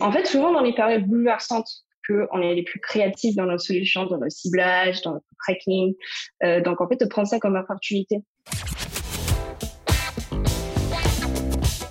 [0.00, 1.70] En fait, souvent dans les périodes bouleversantes,
[2.06, 5.94] qu'on est les plus créatifs dans nos solutions, dans nos ciblages, dans notre tracking.
[6.44, 8.22] Euh, donc, en fait, de prendre ça comme opportunité.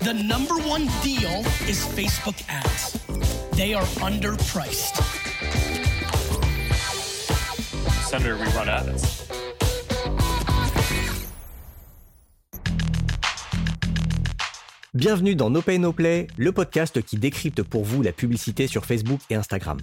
[0.02, 2.94] The number one deal is Facebook ads.
[3.58, 5.02] They are underpriced.
[8.08, 9.28] Senator, we run ads.
[14.96, 18.86] Bienvenue dans No Pay No Play, le podcast qui décrypte pour vous la publicité sur
[18.86, 19.78] Facebook et Instagram.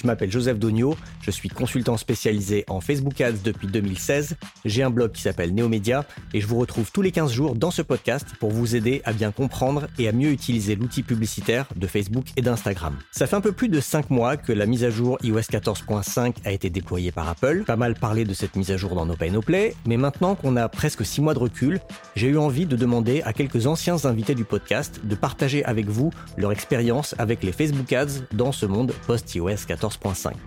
[0.00, 4.36] Je m'appelle Joseph Dogno, je suis consultant spécialisé en Facebook Ads depuis 2016.
[4.64, 7.72] J'ai un blog qui s'appelle Neomedia et je vous retrouve tous les 15 jours dans
[7.72, 11.88] ce podcast pour vous aider à bien comprendre et à mieux utiliser l'outil publicitaire de
[11.88, 12.96] Facebook et d'Instagram.
[13.10, 16.34] Ça fait un peu plus de 5 mois que la mise à jour iOS 14.5
[16.44, 17.64] a été déployée par Apple.
[17.66, 20.36] Pas mal parlé de cette mise à jour dans No Pay No Play, mais maintenant
[20.36, 21.80] qu'on a presque 6 mois de recul,
[22.14, 26.12] j'ai eu envie de demander à quelques anciens invités du podcast de partager avec vous
[26.36, 29.87] leur expérience avec les Facebook Ads dans ce monde post-iOS 14.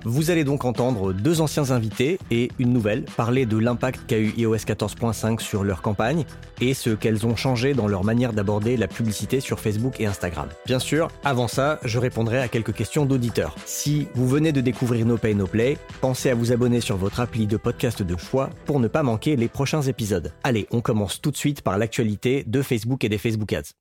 [0.06, 4.34] Vous allez donc entendre deux anciens invités et une nouvelle parler de l'impact qu'a eu
[4.38, 6.26] iOS 14.5 sur leur campagne
[6.60, 10.48] et ce qu'elles ont changé dans leur manière d'aborder la publicité sur Facebook et Instagram.
[10.66, 13.56] Bien sûr, avant ça, je répondrai à quelques questions d'auditeurs.
[13.66, 17.20] Si vous venez de découvrir No Pay No Play, pensez à vous abonner sur votre
[17.20, 20.32] appli de podcast de choix pour ne pas manquer les prochains épisodes.
[20.44, 23.74] Allez, on commence tout de suite par l'actualité de Facebook et des Facebook Ads.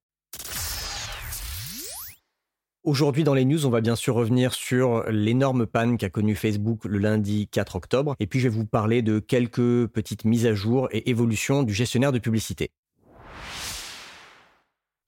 [2.83, 6.86] Aujourd'hui dans les news, on va bien sûr revenir sur l'énorme panne qu'a connu Facebook
[6.86, 10.55] le lundi 4 octobre, et puis je vais vous parler de quelques petites mises à
[10.55, 12.70] jour et évolutions du gestionnaire de publicité.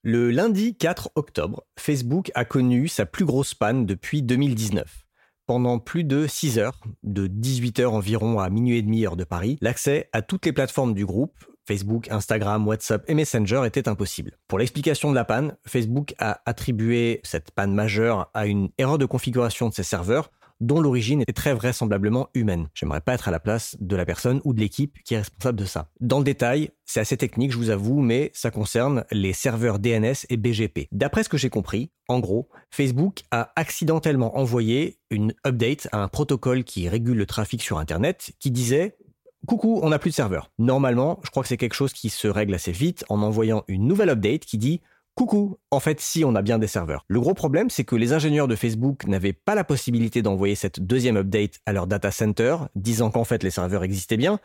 [0.03, 5.07] Le lundi 4 octobre, Facebook a connu sa plus grosse panne depuis 2019.
[5.47, 9.23] Pendant plus de 6 heures, de 18 heures environ à minuit et demi heure de
[9.23, 14.37] Paris, l'accès à toutes les plateformes du groupe, Facebook, Instagram, WhatsApp et Messenger était impossible.
[14.47, 19.05] Pour l'explication de la panne, Facebook a attribué cette panne majeure à une erreur de
[19.05, 20.31] configuration de ses serveurs
[20.63, 22.69] dont l'origine était très vraisemblablement humaine.
[22.73, 25.59] J'aimerais pas être à la place de la personne ou de l'équipe qui est responsable
[25.59, 25.89] de ça.
[25.99, 30.25] Dans le détail, c'est assez technique, je vous avoue, mais ça concerne les serveurs DNS
[30.29, 30.87] et BGP.
[30.91, 36.07] D'après ce que j'ai compris, en gros, Facebook a accidentellement envoyé une update à un
[36.07, 38.97] protocole qui régule le trafic sur Internet qui disait
[39.45, 40.51] Coucou, on n'a plus de serveur.
[40.57, 43.87] Normalement, je crois que c'est quelque chose qui se règle assez vite en envoyant une
[43.87, 44.81] nouvelle update qui dit
[45.15, 47.05] Coucou, en fait, si on a bien des serveurs.
[47.07, 50.79] Le gros problème, c'est que les ingénieurs de Facebook n'avaient pas la possibilité d'envoyer cette
[50.79, 54.39] deuxième update à leur data center, disant qu'en fait les serveurs existaient bien,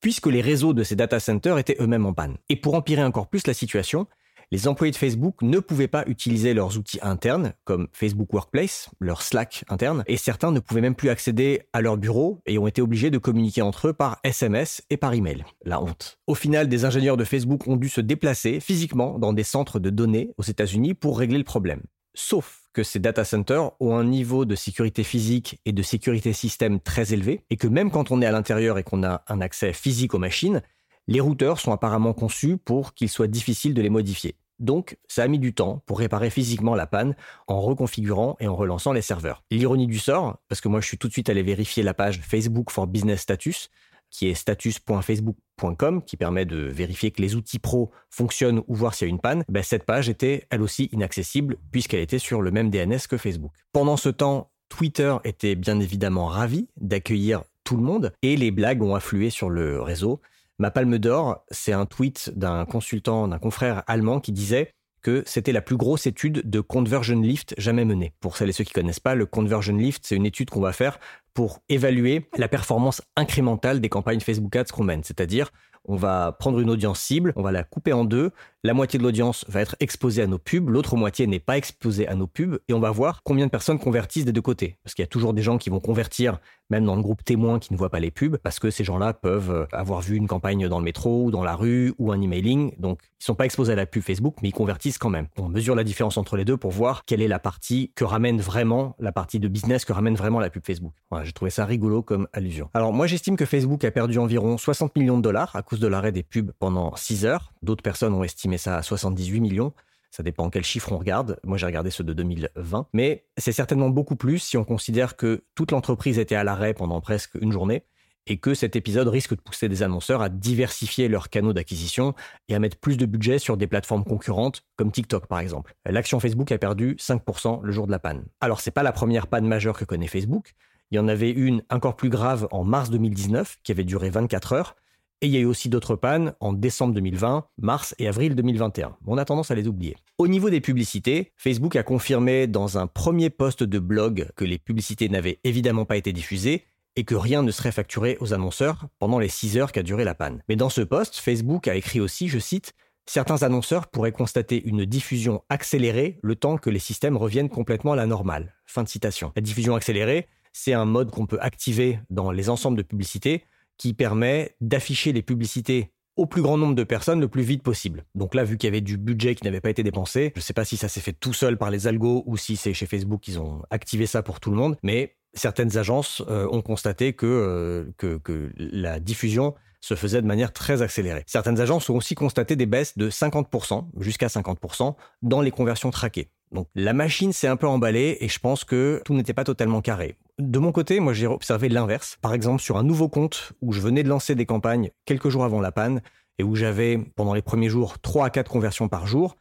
[0.00, 2.36] puisque les réseaux de ces data centers étaient eux-mêmes en panne.
[2.50, 4.06] Et pour empirer encore plus la situation,
[4.52, 9.22] les employés de Facebook ne pouvaient pas utiliser leurs outils internes, comme Facebook Workplace, leur
[9.22, 12.82] Slack interne, et certains ne pouvaient même plus accéder à leur bureau et ont été
[12.82, 15.42] obligés de communiquer entre eux par SMS et par email.
[15.64, 16.18] La honte.
[16.26, 19.88] Au final, des ingénieurs de Facebook ont dû se déplacer physiquement dans des centres de
[19.88, 21.80] données aux États-Unis pour régler le problème.
[22.12, 26.78] Sauf que ces data centers ont un niveau de sécurité physique et de sécurité système
[26.78, 29.72] très élevé, et que même quand on est à l'intérieur et qu'on a un accès
[29.72, 30.60] physique aux machines,
[31.08, 34.36] les routeurs sont apparemment conçus pour qu'il soit difficile de les modifier.
[34.62, 37.16] Donc, ça a mis du temps pour réparer physiquement la panne
[37.48, 39.42] en reconfigurant et en relançant les serveurs.
[39.50, 42.20] L'ironie du sort, parce que moi je suis tout de suite allé vérifier la page
[42.20, 43.68] Facebook for Business Status,
[44.12, 49.08] qui est status.facebook.com, qui permet de vérifier que les outils pro fonctionnent ou voir s'il
[49.08, 52.50] y a une panne, ben, cette page était elle aussi inaccessible puisqu'elle était sur le
[52.50, 53.52] même DNS que Facebook.
[53.72, 58.82] Pendant ce temps, Twitter était bien évidemment ravi d'accueillir tout le monde et les blagues
[58.82, 60.20] ont afflué sur le réseau.
[60.58, 65.52] Ma palme d'or, c'est un tweet d'un consultant, d'un confrère allemand qui disait que c'était
[65.52, 68.14] la plus grosse étude de conversion lift jamais menée.
[68.20, 70.72] Pour celles et ceux qui connaissent pas, le conversion lift, c'est une étude qu'on va
[70.72, 70.98] faire
[71.34, 75.02] pour évaluer la performance incrémentale des campagnes Facebook Ads qu'on mène.
[75.04, 75.50] C'est-à-dire,
[75.84, 78.30] on va prendre une audience cible, on va la couper en deux,
[78.62, 82.06] la moitié de l'audience va être exposée à nos pubs, l'autre moitié n'est pas exposée
[82.06, 84.76] à nos pubs, et on va voir combien de personnes convertissent des deux côtés.
[84.84, 86.38] Parce qu'il y a toujours des gens qui vont convertir,
[86.70, 89.12] même dans le groupe témoin qui ne voit pas les pubs, parce que ces gens-là
[89.12, 92.20] peuvent euh, avoir vu une campagne dans le métro ou dans la rue ou un
[92.20, 95.26] emailing, donc ils sont pas exposés à la pub Facebook, mais ils convertissent quand même.
[95.36, 98.40] On mesure la différence entre les deux pour voir quelle est la partie que ramène
[98.40, 100.92] vraiment, la partie de business que ramène vraiment la pub Facebook.
[101.24, 102.70] J'ai trouvé ça rigolo comme allusion.
[102.74, 105.86] Alors moi j'estime que Facebook a perdu environ 60 millions de dollars à cause de
[105.86, 107.52] l'arrêt des pubs pendant 6 heures.
[107.62, 109.72] D'autres personnes ont estimé ça à 78 millions.
[110.12, 111.38] Ça dépend quel chiffre on regarde.
[111.42, 112.86] Moi, j'ai regardé ceux de 2020.
[112.92, 117.00] Mais c'est certainement beaucoup plus si on considère que toute l'entreprise était à l'arrêt pendant
[117.00, 117.84] presque une journée
[118.26, 122.14] et que cet épisode risque de pousser des annonceurs à diversifier leurs canaux d'acquisition
[122.48, 125.74] et à mettre plus de budget sur des plateformes concurrentes comme TikTok par exemple.
[125.86, 128.24] L'action Facebook a perdu 5% le jour de la panne.
[128.40, 130.54] Alors c'est pas la première panne majeure que connaît Facebook.
[130.92, 134.52] Il y en avait une encore plus grave en mars 2019 qui avait duré 24
[134.52, 134.76] heures
[135.22, 138.98] Et il y a eu aussi d'autres pannes en décembre 2020, mars et avril 2021.
[139.06, 139.96] On a tendance à les oublier.
[140.18, 144.58] Au niveau des publicités, Facebook a confirmé dans un premier post de blog que les
[144.58, 146.66] publicités n'avaient évidemment pas été diffusées
[146.96, 150.14] et que rien ne serait facturé aux annonceurs pendant les 6 heures qu'a duré la
[150.14, 150.42] panne.
[150.50, 152.74] Mais dans ce post, Facebook a écrit aussi, je cite,
[153.06, 157.96] Certains annonceurs pourraient constater une diffusion accélérée le temps que les systèmes reviennent complètement à
[157.96, 158.54] la normale.
[158.66, 159.32] Fin de citation.
[159.34, 163.44] La diffusion accélérée, c'est un mode qu'on peut activer dans les ensembles de publicités
[163.78, 168.04] qui permet d'afficher les publicités au plus grand nombre de personnes le plus vite possible.
[168.14, 170.42] Donc là, vu qu'il y avait du budget qui n'avait pas été dépensé, je ne
[170.42, 172.86] sais pas si ça s'est fait tout seul par les algos ou si c'est chez
[172.86, 177.16] Facebook qu'ils ont activé ça pour tout le monde, mais certaines agences euh, ont constaté
[177.22, 181.24] euh, que, que, la diffusion se faisait de manière très accélérée.
[181.26, 186.28] Certaines agences ont aussi constaté des baisses de 50%, jusqu'à 50%, dans les conversions traquées.
[186.52, 189.80] Donc la machine s'est un peu emballée et je pense que tout n'était pas totalement
[189.80, 190.16] carré.
[190.38, 192.18] De mon côté, moi j'ai observé l'inverse.
[192.20, 195.44] Par exemple, sur un nouveau compte où je venais de lancer des campagnes quelques jours
[195.44, 196.02] avant la panne
[196.38, 199.36] et où j'avais pendant les premiers jours 3 à 4 conversions par jour,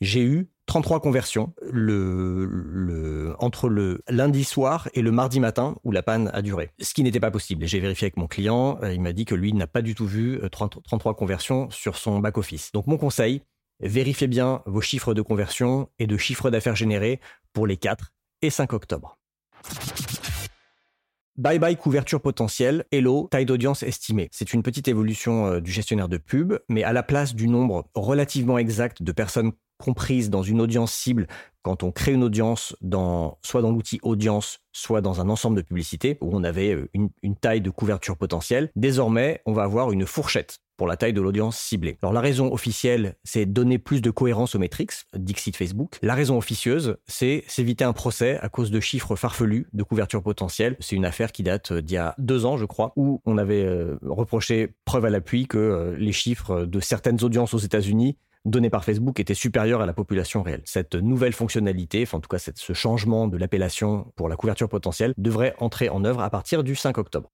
[0.00, 1.54] j'ai eu 33 conversions
[3.38, 6.70] entre le lundi soir et le mardi matin où la panne a duré.
[6.80, 7.66] Ce qui n'était pas possible.
[7.66, 10.06] J'ai vérifié avec mon client, euh, il m'a dit que lui n'a pas du tout
[10.06, 12.72] vu 33 euh, conversions sur son back-office.
[12.72, 13.42] Donc mon conseil,
[13.80, 17.20] vérifiez bien vos chiffres de conversion et de chiffres d'affaires générés
[17.52, 18.12] pour les 4
[18.42, 19.18] et 5 octobre.
[21.38, 24.30] Bye bye couverture potentielle, hello taille d'audience estimée.
[24.32, 27.84] C'est une petite évolution euh, du gestionnaire de pub, mais à la place du nombre
[27.94, 31.26] relativement exact de personnes comprises dans une audience cible
[31.60, 35.62] quand on crée une audience dans, soit dans l'outil audience, soit dans un ensemble de
[35.62, 38.70] publicités où on avait euh, une taille de couverture potentielle.
[38.74, 41.98] Désormais, on va avoir une fourchette pour la taille de l'audience ciblée.
[42.02, 45.98] Alors la raison officielle, c'est donner plus de cohérence aux métriques, Dixit Facebook.
[46.02, 50.76] La raison officieuse, c'est s'éviter un procès à cause de chiffres farfelus de couverture potentielle.
[50.80, 53.64] C'est une affaire qui date d'il y a deux ans, je crois, où on avait
[53.64, 58.70] euh, reproché, preuve à l'appui, que euh, les chiffres de certaines audiences aux États-Unis données
[58.70, 60.62] par Facebook étaient supérieurs à la population réelle.
[60.64, 65.14] Cette nouvelle fonctionnalité, enfin en tout cas ce changement de l'appellation pour la couverture potentielle,
[65.18, 67.30] devrait entrer en œuvre à partir du 5 octobre.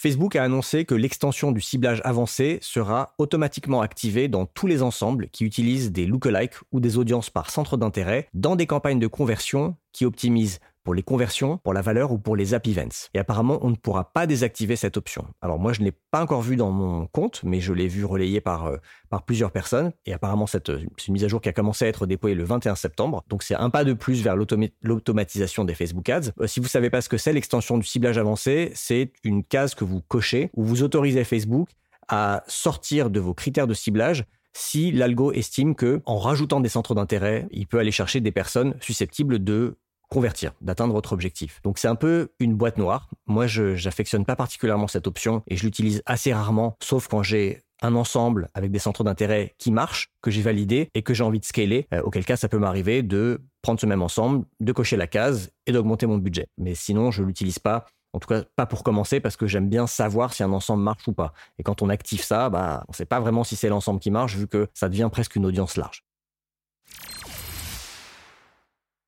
[0.00, 5.28] Facebook a annoncé que l'extension du ciblage avancé sera automatiquement activée dans tous les ensembles
[5.30, 9.76] qui utilisent des lookalikes ou des audiences par centre d'intérêt dans des campagnes de conversion
[9.92, 13.10] qui optimisent pour les conversions, pour la valeur ou pour les app events.
[13.12, 15.26] Et apparemment, on ne pourra pas désactiver cette option.
[15.42, 18.06] Alors moi, je ne l'ai pas encore vu dans mon compte, mais je l'ai vu
[18.06, 18.78] relayé par, euh,
[19.26, 19.92] plusieurs personnes.
[20.06, 22.34] Et apparemment, cette, euh, c'est une mise à jour qui a commencé à être déployée
[22.34, 23.22] le 21 septembre.
[23.28, 26.30] Donc c'est un pas de plus vers l'automatisation des Facebook Ads.
[26.40, 29.74] Euh, si vous savez pas ce que c'est, l'extension du ciblage avancé, c'est une case
[29.74, 31.68] que vous cochez où vous autorisez Facebook
[32.08, 34.24] à sortir de vos critères de ciblage
[34.54, 38.74] si l'algo estime que, en rajoutant des centres d'intérêt, il peut aller chercher des personnes
[38.80, 39.76] susceptibles de
[40.08, 41.60] convertir, d'atteindre votre objectif.
[41.62, 43.08] Donc c'est un peu une boîte noire.
[43.26, 47.62] Moi, je j'affectionne pas particulièrement cette option et je l'utilise assez rarement, sauf quand j'ai
[47.80, 51.38] un ensemble avec des centres d'intérêt qui marchent, que j'ai validé et que j'ai envie
[51.38, 54.96] de scaler, euh, auquel cas ça peut m'arriver de prendre ce même ensemble, de cocher
[54.96, 56.48] la case et d'augmenter mon budget.
[56.58, 59.86] Mais sinon, je l'utilise pas en tout cas, pas pour commencer, parce que j'aime bien
[59.86, 61.32] savoir si un ensemble marche ou pas.
[61.58, 64.34] Et quand on active ça, bah, on sait pas vraiment si c'est l'ensemble qui marche,
[64.34, 66.04] vu que ça devient presque une audience large.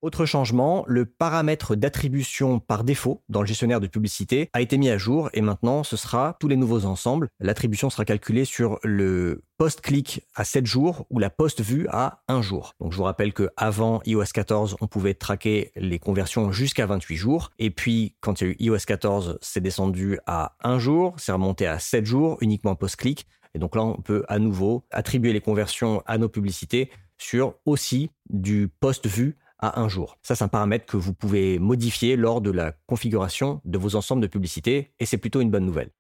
[0.03, 4.89] Autre changement, le paramètre d'attribution par défaut dans le gestionnaire de publicité a été mis
[4.89, 7.29] à jour et maintenant ce sera tous les nouveaux ensembles.
[7.39, 12.73] L'attribution sera calculée sur le post-clic à 7 jours ou la post-vue à 1 jour.
[12.81, 17.17] Donc je vous rappelle que avant iOS 14, on pouvait traquer les conversions jusqu'à 28
[17.17, 21.15] jours et puis quand il y a eu iOS 14, c'est descendu à 1 jour,
[21.19, 25.35] c'est remonté à 7 jours uniquement post-clic et donc là on peut à nouveau attribuer
[25.35, 30.19] les conversions à nos publicités sur aussi du post-vue à un jour.
[30.23, 34.23] Ça, c'est un paramètre que vous pouvez modifier lors de la configuration de vos ensembles
[34.23, 35.91] de publicité et c'est plutôt une bonne nouvelle.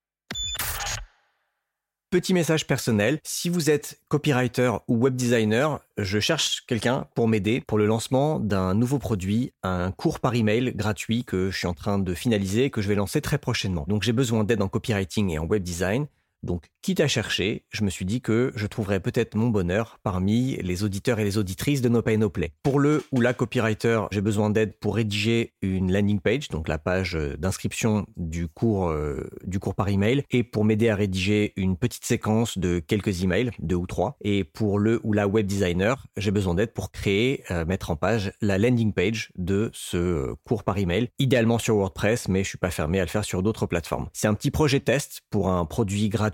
[2.11, 7.63] Petit message personnel, si vous êtes copywriter ou web designer, je cherche quelqu'un pour m'aider
[7.65, 11.73] pour le lancement d'un nouveau produit, un cours par email gratuit que je suis en
[11.73, 13.85] train de finaliser et que je vais lancer très prochainement.
[13.87, 16.09] Donc j'ai besoin d'aide en copywriting et en web design.
[16.43, 20.57] Donc, quitte à chercher, je me suis dit que je trouverais peut-être mon bonheur parmi
[20.57, 22.53] les auditeurs et les auditrices de No Pay No Play.
[22.63, 26.79] Pour le ou la copywriter, j'ai besoin d'aide pour rédiger une landing page, donc la
[26.79, 31.77] page d'inscription du cours euh, du cours par email, et pour m'aider à rédiger une
[31.77, 34.17] petite séquence de quelques emails, deux ou trois.
[34.23, 37.97] Et pour le ou la web designer, j'ai besoin d'aide pour créer, euh, mettre en
[37.97, 42.49] page la landing page de ce euh, cours par email, idéalement sur WordPress, mais je
[42.49, 44.09] suis pas fermé à le faire sur d'autres plateformes.
[44.15, 46.30] C'est un petit projet test pour un produit gratuit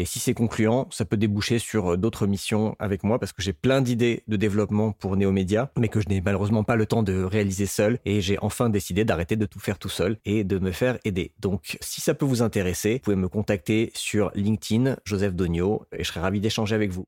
[0.00, 3.42] Et si c'est concluant, ça peut déboucher sur euh, d'autres missions avec moi parce que
[3.42, 7.02] j'ai plein d'idées de développement pour Neomédia, mais que je n'ai malheureusement pas le temps
[7.02, 7.98] de réaliser seul.
[8.04, 11.32] Et j'ai enfin décidé d'arrêter de tout faire tout seul et de me faire aider.
[11.40, 16.04] Donc, si ça peut vous intéresser, vous pouvez me contacter sur LinkedIn, Joseph Dogno, et
[16.04, 17.04] je serai ravi d'échanger avec vous.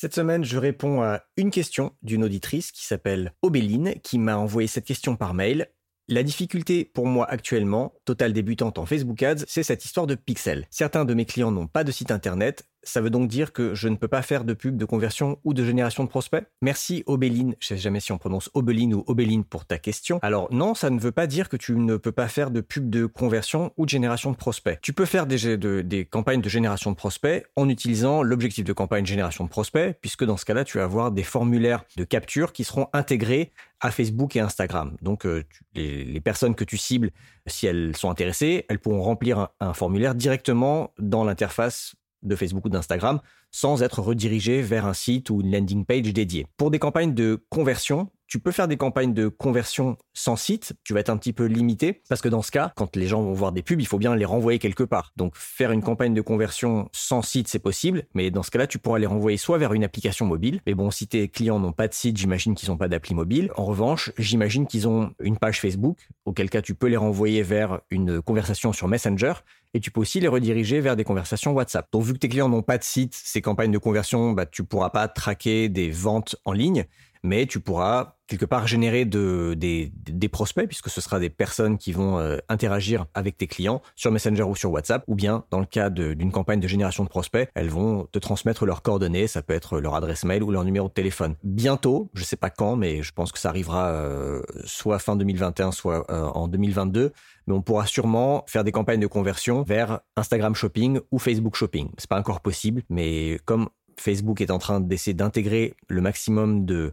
[0.00, 4.68] Cette semaine, je réponds à une question d'une auditrice qui s'appelle Obéline, qui m'a envoyé
[4.68, 5.66] cette question par mail.
[6.10, 10.66] La difficulté pour moi actuellement, totale débutante en Facebook Ads, c'est cette histoire de pixels.
[10.70, 13.88] Certains de mes clients n'ont pas de site internet, ça veut donc dire que je
[13.88, 16.44] ne peux pas faire de pub de conversion ou de génération de prospects?
[16.62, 20.18] Merci Obéline, je sais jamais si on prononce Obeline ou Obéline pour ta question.
[20.22, 22.90] Alors non, ça ne veut pas dire que tu ne peux pas faire de pub
[22.90, 24.78] de conversion ou de génération de prospects.
[24.82, 29.06] Tu peux faire des, des campagnes de génération de prospects en utilisant l'objectif de campagne
[29.06, 32.64] génération de prospects, puisque dans ce cas-là, tu vas avoir des formulaires de capture qui
[32.64, 34.96] seront intégrés à Facebook et Instagram.
[35.02, 37.10] Donc euh, les, personnes que tu cibles,
[37.46, 42.68] si elles sont intéressées, elles pourront remplir un formulaire directement dans l'interface de Facebook ou
[42.68, 43.20] d'Instagram
[43.50, 46.46] sans être redirigé vers un site ou une landing page dédiée.
[46.56, 50.92] Pour des campagnes de conversion, tu peux faire des campagnes de conversion sans site, tu
[50.92, 53.32] vas être un petit peu limité, parce que dans ce cas, quand les gens vont
[53.32, 55.12] voir des pubs, il faut bien les renvoyer quelque part.
[55.16, 58.78] Donc faire une campagne de conversion sans site, c'est possible, mais dans ce cas-là, tu
[58.78, 61.88] pourras les renvoyer soit vers une application mobile, mais bon, si tes clients n'ont pas
[61.88, 63.50] de site, j'imagine qu'ils n'ont pas d'appli mobile.
[63.56, 67.80] En revanche, j'imagine qu'ils ont une page Facebook, auquel cas tu peux les renvoyer vers
[67.88, 69.32] une conversation sur Messenger,
[69.74, 71.86] et tu peux aussi les rediriger vers des conversations WhatsApp.
[71.92, 74.64] Donc vu que tes clients n'ont pas de site, ces campagnes de conversion, bah, tu
[74.64, 76.86] pourras pas traquer des ventes en ligne,
[77.22, 81.92] mais tu pourras quelque part générer de, des, prospects, puisque ce sera des personnes qui
[81.92, 85.66] vont euh, interagir avec tes clients sur Messenger ou sur WhatsApp, ou bien dans le
[85.66, 89.54] cas d'une campagne de génération de prospects, elles vont te transmettre leurs coordonnées, ça peut
[89.54, 91.34] être leur adresse mail ou leur numéro de téléphone.
[91.42, 95.72] Bientôt, je sais pas quand, mais je pense que ça arrivera euh, soit fin 2021,
[95.72, 97.12] soit euh, en 2022,
[97.46, 101.90] mais on pourra sûrement faire des campagnes de conversion vers Instagram Shopping ou Facebook Shopping.
[101.96, 103.68] C'est pas encore possible, mais comme
[103.98, 106.92] Facebook est en train d'essayer d'intégrer le maximum de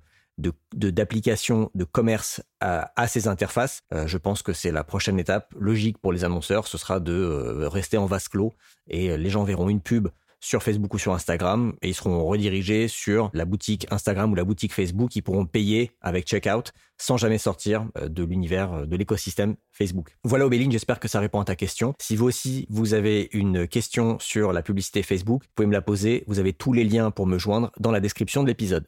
[0.73, 5.19] d'applications de, de, commerce à, à, ces interfaces, euh, je pense que c'est la prochaine
[5.19, 8.53] étape logique pour les annonceurs, ce sera de euh, rester en vase clos
[8.87, 10.09] et euh, les gens verront une pub
[10.41, 14.43] sur Facebook ou sur Instagram et ils seront redirigés sur la boutique Instagram ou la
[14.43, 15.15] boutique Facebook.
[15.15, 20.15] Ils pourront payer avec checkout sans jamais sortir de l'univers de l'écosystème Facebook.
[20.23, 21.95] Voilà Obéline, j'espère que ça répond à ta question.
[21.99, 25.81] Si vous aussi vous avez une question sur la publicité Facebook, vous pouvez me la
[25.81, 26.23] poser.
[26.27, 28.85] Vous avez tous les liens pour me joindre dans la description de l'épisode.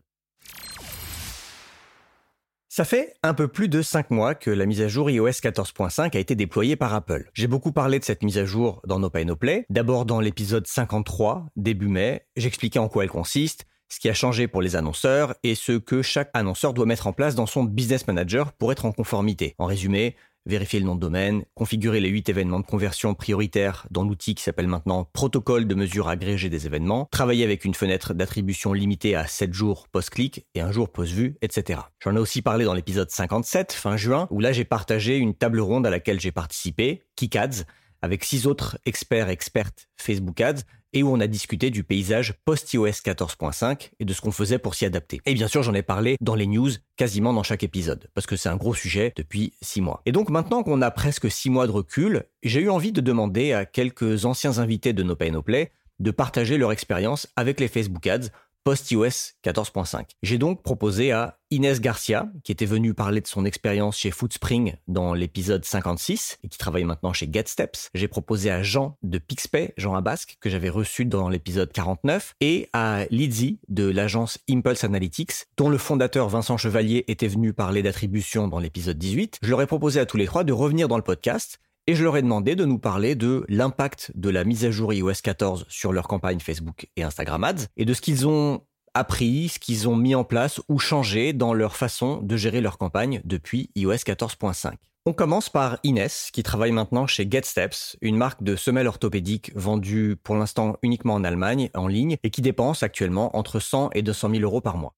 [2.77, 6.15] Ça fait un peu plus de 5 mois que la mise à jour iOS 14.5
[6.15, 7.27] a été déployée par Apple.
[7.33, 9.65] J'ai beaucoup parlé de cette mise à jour dans No Pay Play.
[9.71, 14.47] D'abord dans l'épisode 53, début mai, j'expliquais en quoi elle consiste, ce qui a changé
[14.47, 18.05] pour les annonceurs et ce que chaque annonceur doit mettre en place dans son business
[18.05, 19.55] manager pour être en conformité.
[19.57, 20.15] En résumé,
[20.47, 24.43] vérifier le nom de domaine, configurer les 8 événements de conversion prioritaires dans l'outil qui
[24.43, 29.27] s'appelle maintenant protocole de mesure agrégée des événements, travailler avec une fenêtre d'attribution limitée à
[29.27, 31.81] 7 jours post-clic et un jour post-vue, etc.
[31.99, 35.59] J'en ai aussi parlé dans l'épisode 57, fin juin, où là j'ai partagé une table
[35.59, 37.65] ronde à laquelle j'ai participé, KickAds,
[38.01, 40.61] avec six autres experts expertes Facebook Ads
[40.93, 44.75] et où on a discuté du paysage post-iOS 14.5 et de ce qu'on faisait pour
[44.75, 45.21] s'y adapter.
[45.25, 48.35] Et bien sûr, j'en ai parlé dans les news quasiment dans chaque épisode, parce que
[48.35, 50.01] c'est un gros sujet depuis six mois.
[50.05, 53.53] Et donc maintenant qu'on a presque six mois de recul, j'ai eu envie de demander
[53.53, 57.67] à quelques anciens invités de No Pay No Play de partager leur expérience avec les
[57.67, 58.29] Facebook Ads
[58.67, 60.07] post-iOS 14.5.
[60.23, 64.75] J'ai donc proposé à Inès Garcia, qui était venue parler de son expérience chez Foodspring
[64.89, 67.89] dans l'épisode 56 et qui travaille maintenant chez GetSteps.
[67.93, 72.67] J'ai proposé à Jean de Pixpay, Jean Abasque, que j'avais reçu dans l'épisode 49, et
[72.73, 78.49] à Lizzie de l'agence Impulse Analytics, dont le fondateur Vincent Chevalier était venu parler d'attribution
[78.49, 79.39] dans l'épisode 18.
[79.41, 82.03] Je leur ai proposé à tous les trois de revenir dans le podcast et je
[82.03, 85.65] leur ai demandé de nous parler de l'impact de la mise à jour iOS 14
[85.69, 88.61] sur leur campagne Facebook et Instagram Ads et de ce qu'ils ont
[88.93, 92.77] appris, ce qu'ils ont mis en place ou changé dans leur façon de gérer leur
[92.77, 94.73] campagne depuis iOS 14.5.
[95.05, 100.17] On commence par Inès, qui travaille maintenant chez GetSteps, une marque de semelles orthopédiques vendue
[100.21, 104.31] pour l'instant uniquement en Allemagne, en ligne, et qui dépense actuellement entre 100 et 200
[104.31, 104.93] 000 euros par mois.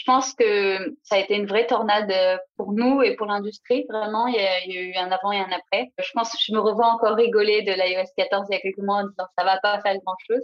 [0.00, 2.10] Je pense que ça a été une vraie tornade
[2.56, 3.84] pour nous et pour l'industrie.
[3.90, 5.92] Vraiment, il y, a, eu un avant et un après.
[5.98, 8.78] Je pense que je me revois encore rigoler de l'iOS 14 il y a quelques
[8.78, 10.40] mois en disant ça va pas faire grand chose.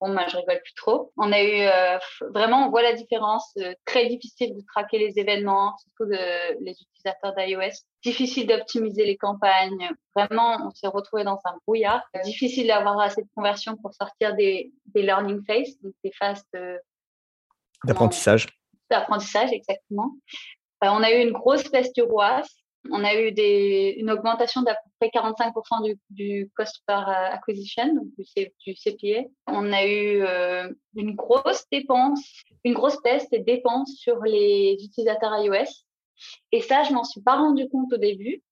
[0.00, 1.12] Bon, moi, je rigole plus trop.
[1.16, 1.98] On a eu euh,
[2.34, 3.52] vraiment, on voit la différence.
[3.58, 7.84] Euh, très difficile de traquer les événements, surtout de, les utilisateurs d'iOS.
[8.02, 9.90] Difficile d'optimiser les campagnes.
[10.16, 12.02] Vraiment, on s'est retrouvé dans un brouillard.
[12.24, 16.44] Difficile d'avoir assez de conversion pour sortir des, des learning phases, des phases
[17.84, 18.57] d'apprentissage
[18.90, 20.12] d'apprentissage, exactement.
[20.84, 22.42] Euh, on a eu une grosse peste du roi.
[22.90, 28.06] On a eu des, une augmentation d'à peu près 45% du, cost par acquisition, donc
[28.16, 29.28] du, CPA.
[29.46, 32.24] On a eu euh, une grosse dépense,
[32.64, 35.70] une grosse test et dépense sur les utilisateurs iOS.
[36.52, 38.42] Et ça, je m'en suis pas rendu compte au début.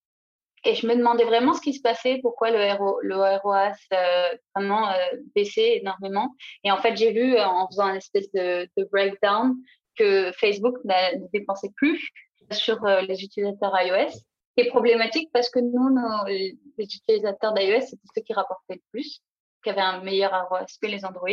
[0.67, 4.37] Et je me demandais vraiment ce qui se passait, pourquoi le, RO, le ROAS euh,
[4.55, 4.97] vraiment euh,
[5.35, 6.35] baissait énormément.
[6.65, 9.55] Et en fait, j'ai vu euh, en faisant un espèce de breakdown
[9.97, 12.11] que Facebook ne dépensait plus
[12.53, 14.19] sur euh, les utilisateurs iOS.
[14.57, 19.21] C'est problématique parce que nous, nos, les utilisateurs d'iOS, c'était ceux qui rapportaient le plus,
[19.63, 21.29] qui avaient un meilleur ROAS que les Android.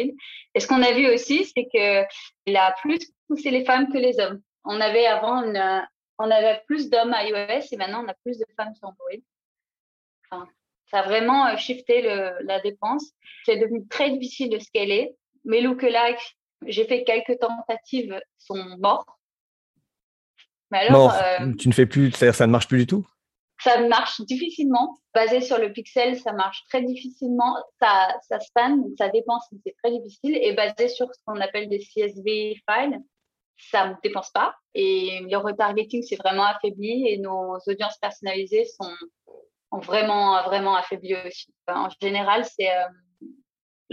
[0.53, 4.20] Et ce qu'on a vu aussi, c'est qu'il a plus poussé les femmes que les
[4.20, 4.41] hommes.
[4.65, 5.43] On avait avant
[6.20, 9.24] on avait plus d'hommes iOS et maintenant on a plus de femmes sur Android.
[10.29, 10.48] Enfin,
[10.91, 13.12] ça a vraiment euh, shifté la dépense.
[13.46, 15.15] C'est devenu très difficile de scaler.
[15.46, 19.20] Mes lookalikes, j'ai fait quelques tentatives, sont morts.
[20.72, 23.05] Mais alors, euh, tu ne fais plus, c'est-à-dire ça ne marche plus du tout?
[23.62, 24.98] Ça marche difficilement.
[25.13, 27.55] Basé sur le pixel, ça marche très difficilement.
[27.79, 30.38] Ça, ça span, ça dépense, c'est très difficile.
[30.41, 33.00] Et basé sur ce qu'on appelle des CSV files,
[33.58, 34.55] ça ne dépense pas.
[34.74, 38.91] Et le retargeting, c'est vraiment affaibli et nos audiences personnalisées sont
[39.79, 41.53] vraiment, vraiment affaiblies aussi.
[41.67, 42.86] en général, c'est euh,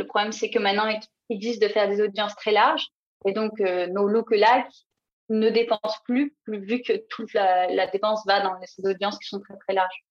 [0.00, 0.88] le problème, c'est que maintenant,
[1.28, 2.86] ils disent de faire des audiences très larges.
[3.26, 4.86] Et donc, euh, nos lookalikes
[5.28, 9.56] ne dépensent plus, vu que toute la, dépense va dans ces audiences qui sont très,
[9.58, 10.04] très larges.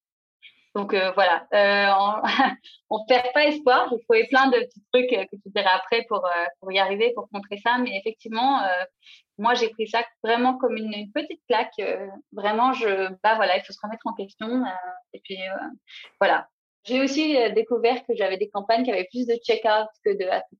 [0.75, 2.21] Donc euh, voilà, euh,
[2.89, 3.89] on ne perd pas espoir.
[3.89, 7.27] J'ai trouvé plein de petits trucs que tu dirais après pour, euh, y arriver, pour
[7.29, 7.79] contrer ça.
[7.79, 8.83] Mais effectivement, euh,
[9.37, 11.73] moi, j'ai pris ça vraiment comme une, petite claque.
[11.79, 14.63] Euh, vraiment, je, bah voilà, il faut se remettre en question.
[15.13, 15.39] et puis
[16.21, 16.47] voilà.
[16.85, 20.57] J'ai aussi découvert que j'avais des campagnes qui avaient plus de check-out que de after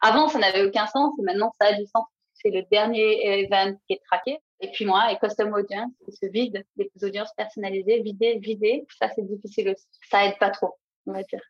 [0.00, 2.04] Avant, ça n'avait aucun sens et maintenant, ça a du sens.
[2.34, 4.38] C'est le dernier event qui est traqué.
[4.60, 9.08] Et puis moi, et custom audience, qui se vide, des audiences personnalisées, vider, vider, ça
[9.14, 9.86] c'est difficile aussi.
[10.08, 10.76] Ça aide pas trop,
[11.06, 11.40] on va dire.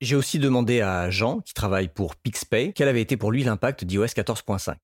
[0.00, 3.84] J'ai aussi demandé à Jean, qui travaille pour PixPay, quel avait été pour lui l'impact
[3.84, 4.74] d'iOS 14.5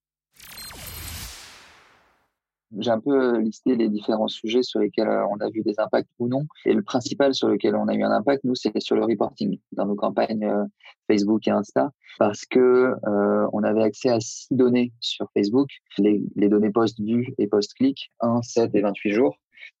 [2.77, 6.09] j'ai un peu listé les différents sujets sur lesquels euh, on a vu des impacts
[6.19, 6.45] ou non.
[6.65, 9.59] Et le principal sur lequel on a eu un impact, nous, c'est sur le reporting
[9.71, 10.65] dans nos campagnes euh,
[11.07, 16.21] Facebook et Insta, parce que euh, on avait accès à six données sur Facebook, les,
[16.35, 19.35] données post-vue et post-click, 1, 7 et 28 jours.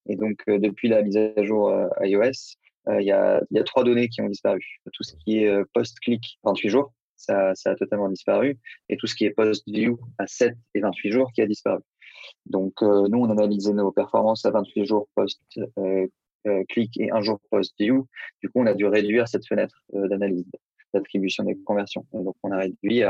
[0.07, 1.71] Et donc, depuis la mise à jour
[2.01, 2.55] iOS,
[2.87, 4.79] il y, a, trois données qui ont disparu.
[4.91, 8.57] Tout ce qui est post-click, 28 jours, ça, ça a totalement disparu.
[8.89, 11.81] Et tout ce qui est post-view à 7 et 28 jours qui a disparu.
[12.45, 16.07] Donc, euh, nous, on analysait nos performances à 28 jours post-clic euh,
[16.47, 16.63] euh,
[16.97, 18.07] et un jour post-view.
[18.41, 20.45] Du coup, on a dû réduire cette fenêtre d'analyse
[20.93, 22.05] d'attribution des conversions.
[22.13, 23.03] donc, on a réduit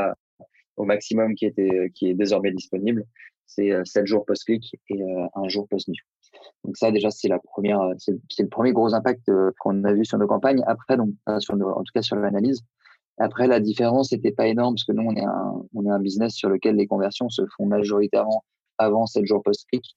[0.76, 3.06] au maximum qui était qui est désormais disponible.
[3.48, 5.02] C'est 7 jours post-clic et
[5.34, 6.04] un jour post-view.
[6.66, 10.18] Donc ça, déjà, c'est la première, c'est le premier gros impact qu'on a vu sur
[10.18, 10.62] nos campagnes.
[10.68, 12.62] Après, donc, en tout cas sur l'analyse.
[13.18, 16.00] Après, la différence n'était pas énorme parce que nous, on est un, on est un
[16.00, 18.44] business sur lequel les conversions se font majoritairement
[18.80, 19.96] avant 7 jours post-clic.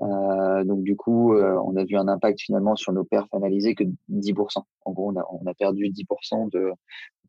[0.00, 3.74] Euh, donc du coup, euh, on a vu un impact finalement sur nos perfs analysés
[3.74, 4.62] que 10%.
[4.84, 6.72] En gros, on a, on a perdu 10% de,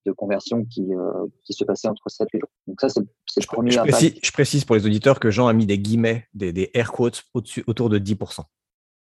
[0.05, 2.49] de conversion qui, euh, qui se passait entre 7 et jours.
[2.67, 3.91] Donc ça, c'est le premier je impact.
[3.91, 6.91] Précise, je précise pour les auditeurs que Jean a mis des guillemets, des, des air
[6.91, 7.23] quotes
[7.67, 8.41] autour de 10%.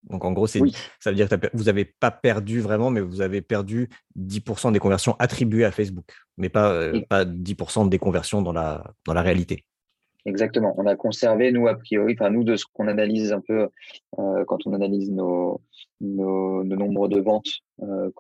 [0.04, 0.74] Donc en gros, oui.
[1.00, 4.80] ça veut dire que vous n'avez pas perdu vraiment, mais vous avez perdu 10% des
[4.80, 6.06] conversions attribuées à Facebook,
[6.38, 9.66] mais pas, pas 10% des conversions dans la, dans la réalité.
[10.28, 10.76] Exactement.
[10.78, 13.70] On a conservé, nous, a priori, enfin, nous, de ce qu'on analyse un peu
[14.20, 15.62] euh, quand on analyse nos,
[16.02, 17.50] nos, nombres de ventes
[17.82, 18.12] euh,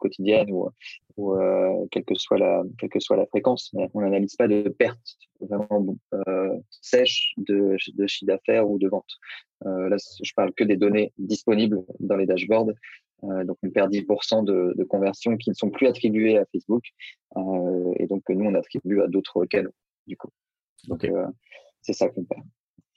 [0.00, 4.34] quotidiennes ou, euh, quelle, que soit la, quelle que soit la fréquence, mais on n'analyse
[4.34, 5.96] pas de perte vraiment
[6.26, 9.12] euh, sèche de, chiffre d'affaires ou de vente.
[9.64, 12.72] Euh, là, je parle que des données disponibles dans les dashboards.
[13.22, 16.84] Donc, on perd 10% de, de conversions qui ne sont plus attribuées à Facebook.
[17.98, 19.74] Et donc, nous, on attribue à d'autres canaux,
[20.06, 20.30] du coup.
[20.86, 21.26] Donc, euh,
[21.82, 22.42] c'est ça qu'on perd.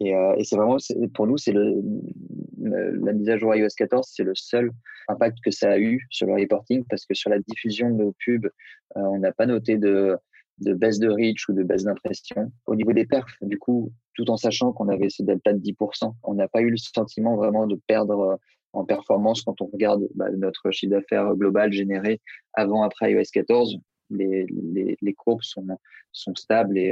[0.01, 0.77] Et, euh, et c'est vraiment,
[1.13, 4.71] pour nous, c'est la mise à jour iOS 14, c'est le seul
[5.07, 8.15] impact que ça a eu sur le reporting parce que sur la diffusion de nos
[8.25, 8.49] pubs, euh,
[8.95, 10.17] on n'a pas noté de,
[10.57, 12.51] baisse de reach ou de baisse d'impression.
[12.65, 16.15] Au niveau des perfs, du coup, tout en sachant qu'on avait ce delta de 10%,
[16.23, 18.39] on n'a pas eu le sentiment vraiment de perdre
[18.73, 22.21] en performance quand on regarde bah, notre chiffre d'affaires global généré
[22.53, 23.77] avant, après iOS 14.
[24.09, 25.67] Les, les, les courbes sont,
[26.11, 26.91] sont stables et,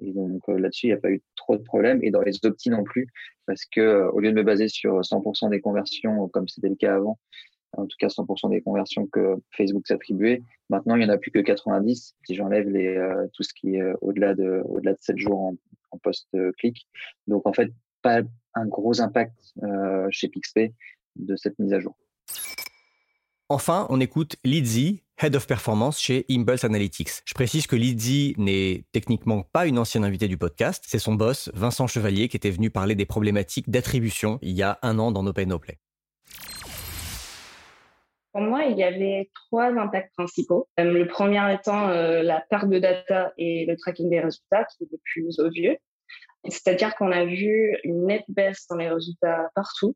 [0.00, 2.02] et donc euh, là-dessus, il n'y a pas eu trop de problèmes.
[2.02, 3.08] Et dans les optis non plus,
[3.46, 6.76] parce que euh, au lieu de me baser sur 100% des conversions, comme c'était le
[6.76, 7.18] cas avant,
[7.76, 11.30] en tout cas 100% des conversions que Facebook s'attribuait, maintenant il n'y en a plus
[11.30, 15.52] que 90 si j'enlève euh, tout ce qui est au-delà de au-delà de 7 jours
[15.92, 16.88] en, post-clic.
[17.26, 17.70] Donc en fait,
[18.02, 18.22] pas
[18.54, 19.54] un gros impact
[20.10, 20.72] chez Pixpay
[21.16, 21.96] de cette mise à jour.
[23.48, 27.10] Enfin, on écoute Lizzie, Head of Performance chez Impulse Analytics.
[27.26, 31.50] Je précise que Lizzie n'est techniquement pas une ancienne invitée du podcast, c'est son boss,
[31.52, 35.22] Vincent Chevalier, qui était venu parler des problématiques d'attribution il y a un an dans
[35.22, 35.78] No Play.
[38.32, 40.68] Pour moi, il y avait trois impacts principaux.
[40.78, 44.84] Euh, le premier étant euh, la perte de data et le tracking des résultats, qui
[44.84, 45.76] est le plus obvieux.
[46.48, 49.94] C'est-à-dire qu'on a vu une nette baisse dans les résultats partout,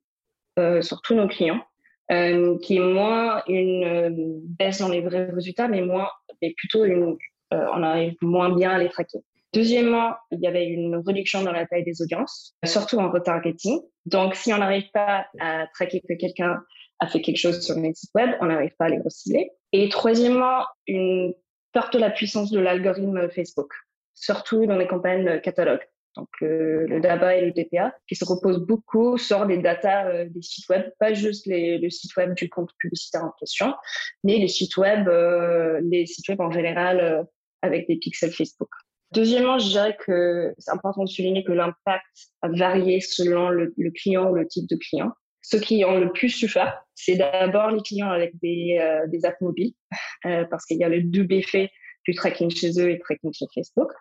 [0.59, 1.65] euh, sur tous nos clients.
[2.13, 4.11] Euh, qui est moins une euh,
[4.59, 6.09] baisse dans les vrais résultats, mais moins,
[6.43, 7.17] mais plutôt une,
[7.55, 9.21] euh, on arrive moins bien à les traquer.
[9.55, 13.81] Deuxièmement, il y avait une réduction dans la taille des audiences, surtout en retargeting.
[14.05, 16.63] Donc, si on n'arrive pas à traquer que quelqu'un
[16.99, 19.51] a fait quelque chose sur notre site web, on n'arrive pas à les recibler.
[19.73, 21.33] Et troisièmement, une
[21.73, 23.73] perte de la puissance de l'algorithme Facebook,
[24.13, 28.59] surtout dans les campagnes catalogues donc euh, le DABA et le DPA, qui se repose
[28.59, 32.49] beaucoup sur les datas euh, des sites web, pas juste les, le site web du
[32.49, 33.75] compte publicitaire en question,
[34.23, 37.27] mais les sites web, euh, les sites web en général
[37.63, 38.71] avec des pixels Facebook.
[39.13, 42.05] Deuxièmement, je dirais que c'est important de souligner que l'impact
[42.43, 45.13] a varié selon le, le, client ou le type de client.
[45.43, 49.75] Ceux qui ont le plus souffert, c'est d'abord les clients avec des, des apps mobiles,
[50.23, 51.71] parce qu'il y a le double effet
[52.07, 53.93] du tracking chez eux et tracking chez Facebook.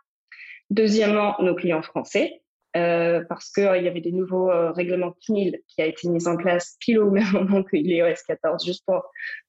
[0.70, 2.44] Deuxièmement, nos clients français,
[2.76, 6.28] euh, parce qu'il euh, y avait des nouveaux euh, règlements CNIL qui a été mis
[6.28, 9.04] en place pile au même moment que l'iOS 14, juste pour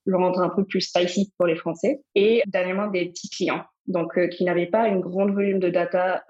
[0.04, 2.02] le rendre un peu plus spicy pour les Français.
[2.14, 6.24] Et dernièrement, des petits clients, donc euh, qui n'avaient pas une grande volume de data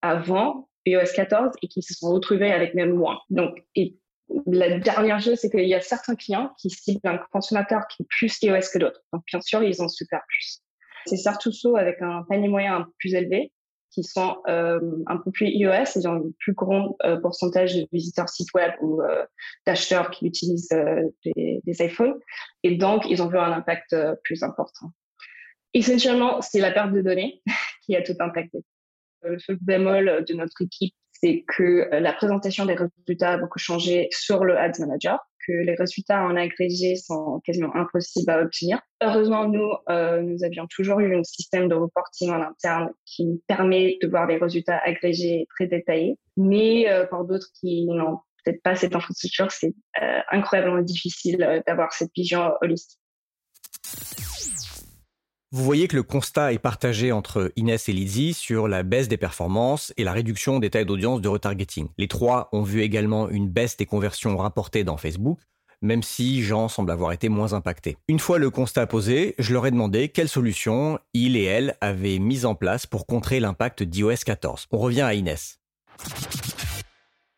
[0.00, 3.18] avant iOS 14 et qui se sont retrouvés avec même moins.
[3.28, 3.96] Donc, et
[4.46, 8.06] la dernière chose, c'est qu'il y a certains clients qui ciblent un consommateur qui est
[8.08, 9.00] plus iOS que d'autres.
[9.12, 10.60] Donc, bien sûr, ils ont super plus.
[11.06, 13.52] C'est Sartusso avec un panier moyen un peu plus élevé
[13.94, 17.86] qui sont euh, un peu plus iOS, ils ont un plus grand euh, pourcentage de
[17.92, 19.24] visiteurs site web ou euh,
[19.66, 20.74] d'acheteurs qui utilisent
[21.24, 22.18] des, des, iPhones,
[22.64, 24.90] et donc ils ont vu un impact plus important.
[25.74, 27.40] Essentiellement, c'est la perte de données
[27.86, 28.58] qui a tout impacté.
[29.22, 34.08] Le seul bémol de notre équipe, c'est que la présentation des résultats a beaucoup changé
[34.10, 38.80] sur le Ads Manager que les résultats en agrégé sont quasiment impossibles à obtenir.
[39.02, 43.42] Heureusement, nous, euh, nous avions toujours eu un système de reporting en interne qui nous
[43.46, 46.18] permet de voir les résultats agrégés très détaillés.
[46.36, 51.92] Mais euh, pour d'autres qui n'ont peut-être pas cette infrastructure, c'est euh, incroyablement difficile d'avoir
[51.92, 53.00] cette vision holistique.
[55.54, 59.16] Vous voyez que le constat est partagé entre Inès et Lizzie sur la baisse des
[59.16, 61.90] performances et la réduction des tailles d'audience de retargeting.
[61.96, 65.38] Les trois ont vu également une baisse des conversions rapportées dans Facebook,
[65.80, 67.96] même si Jean semble avoir été moins impacté.
[68.08, 72.18] Une fois le constat posé, je leur ai demandé quelles solutions il et elle avaient
[72.18, 74.66] mises en place pour contrer l'impact d'iOS 14.
[74.72, 75.60] On revient à Inès.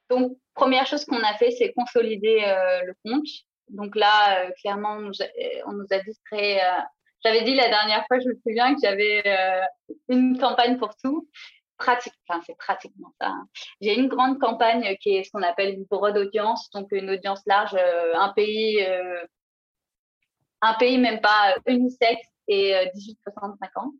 [0.08, 3.28] Donc, première chose qu'on a fait, c'est consolider euh, le compte.
[3.68, 6.80] Donc là, euh, clairement, on nous a, a distrait euh,
[7.26, 9.60] j'avais dit la dernière fois, je me souviens que j'avais euh,
[10.08, 11.28] une campagne pour tout.
[11.76, 13.28] Pratique, enfin, c'est pratiquement ça.
[13.28, 13.48] Hein.
[13.80, 17.42] J'ai une grande campagne qui est ce qu'on appelle une broad audience, donc une audience
[17.46, 19.24] large, euh, un pays, euh,
[20.62, 23.90] un pays même pas unisexe et 18-65 ans.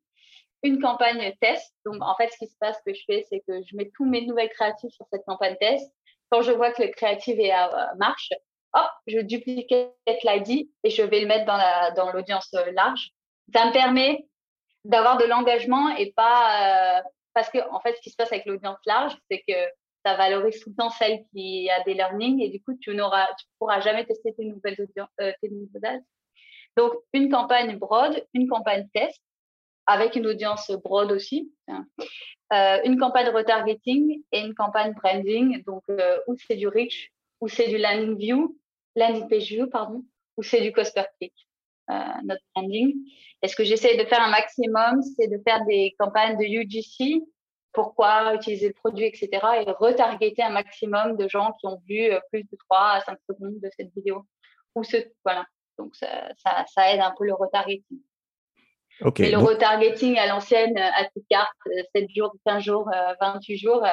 [0.62, 1.74] Une campagne test.
[1.84, 3.90] Donc, en fait, ce qui se passe, ce que je fais, c'est que je mets
[3.94, 5.92] tous mes nouvelles créatives sur cette campagne test.
[6.30, 8.30] Quand je vois que le créatif est à marche,
[8.72, 9.74] hop, je duplique
[10.06, 13.12] l'ID et je vais le mettre dans la dans l'audience large
[13.54, 14.26] ça me permet
[14.84, 17.02] d'avoir de l'engagement et pas euh,
[17.34, 19.54] parce que en fait ce qui se passe avec l'audience large c'est que
[20.04, 23.26] ça valorise tout le temps celle qui a des learnings et du coup tu n'auras
[23.38, 25.50] tu pourras jamais tester tes nouvelles audiences euh, tes
[26.76, 29.20] donc une campagne broad une campagne test
[29.86, 31.84] avec une audience broad aussi hein.
[32.52, 35.62] euh, une campagne retargeting et une campagne branding.
[35.64, 35.84] Donc
[36.26, 38.58] où c'est du reach où c'est du landing view
[38.96, 40.04] landing page view pardon
[40.36, 41.34] ou c'est du cost per click
[41.88, 42.94] notre branding.
[43.42, 47.22] Et ce que j'essaie de faire un maximum, c'est de faire des campagnes de UGC,
[47.72, 49.28] pourquoi utiliser le produit, etc.
[49.60, 53.18] et retargeter un maximum de gens qui ont vu euh, plus de 3 à 5
[53.28, 54.24] secondes de cette vidéo.
[54.74, 55.44] Ou ce, voilà.
[55.78, 58.00] Donc, ça, ça, ça aide un peu le retargeting.
[59.02, 61.52] Okay, et le retargeting à l'ancienne, à toute carte,
[61.94, 63.86] 7 jours, 15 jours, 28 jours,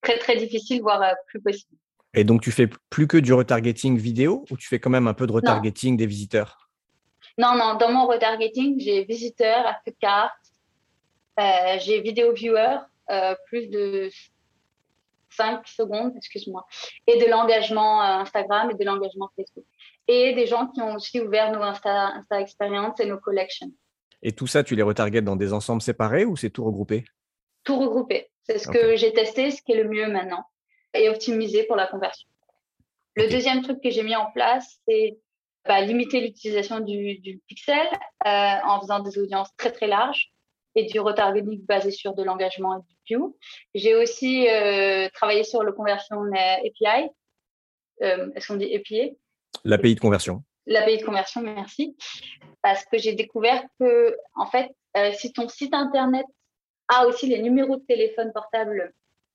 [0.00, 1.78] très, très difficile, voire plus possible.
[2.14, 5.14] Et donc, tu fais plus que du retargeting vidéo ou tu fais quand même un
[5.14, 6.63] peu de retargeting des visiteurs?
[7.38, 10.32] Non, non, dans mon retargeting, j'ai visiteur, à carte,
[11.40, 12.78] euh, j'ai vidéo viewer,
[13.10, 14.08] euh, plus de
[15.30, 16.64] 5 secondes, excuse-moi,
[17.06, 19.64] et de l'engagement euh, Instagram et de l'engagement Facebook.
[20.06, 23.72] Et des gens qui ont aussi ouvert nos Insta, Insta Experience et nos collections.
[24.22, 27.04] Et tout ça, tu les retargetes dans des ensembles séparés ou c'est tout regroupé?
[27.64, 28.30] Tout regroupé.
[28.44, 30.44] C'est ce que j'ai testé, ce qui est le mieux maintenant.
[30.96, 32.28] et optimiser pour la conversion.
[33.16, 35.18] Le deuxième truc que j'ai mis en place, c'est
[35.66, 37.86] bah, limiter l'utilisation du, du, pixel
[38.26, 38.28] euh,
[38.64, 40.30] en faisant des audiences très très larges
[40.74, 43.38] et du retargeting basé sur de l'engagement et du view.
[43.74, 47.08] J'ai aussi euh, travaillé sur le conversion API.
[48.02, 49.16] Euh, Est-ce qu'on dit API
[49.64, 50.42] L'API de conversion.
[50.66, 51.96] L'API de conversion, merci.
[52.60, 54.70] Parce que j'ai découvert que, en fait,
[55.12, 56.26] si ton site internet
[56.88, 58.92] a aussi les numéros de téléphone portable,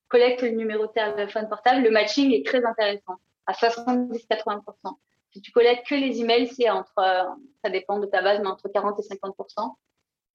[0.10, 3.16] collecte le numéro de téléphone portable, le matching est très intéressant,
[3.46, 4.98] à 70-80%.
[5.32, 7.24] Si tu collectes que les emails, c'est entre, euh,
[7.64, 9.76] ça dépend de ta base, mais entre 40 et 50%.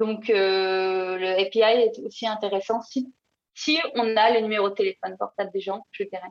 [0.01, 3.13] Donc, euh, le API est aussi intéressant si,
[3.55, 6.31] si on a les numéros de téléphone portable des gens, je dirais.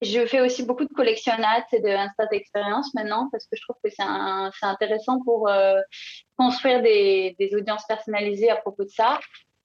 [0.00, 3.76] Je fais aussi beaucoup de collectionnats et de Instant Experience maintenant parce que je trouve
[3.84, 5.80] que c'est intéressant pour euh,
[6.36, 9.20] construire des, des, audiences personnalisées à propos de ça.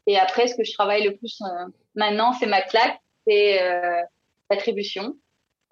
[0.06, 4.04] Et après, ce que je travaille le plus euh, maintenant, c'est ma claque, c'est euh,
[4.52, 5.16] l'attribution.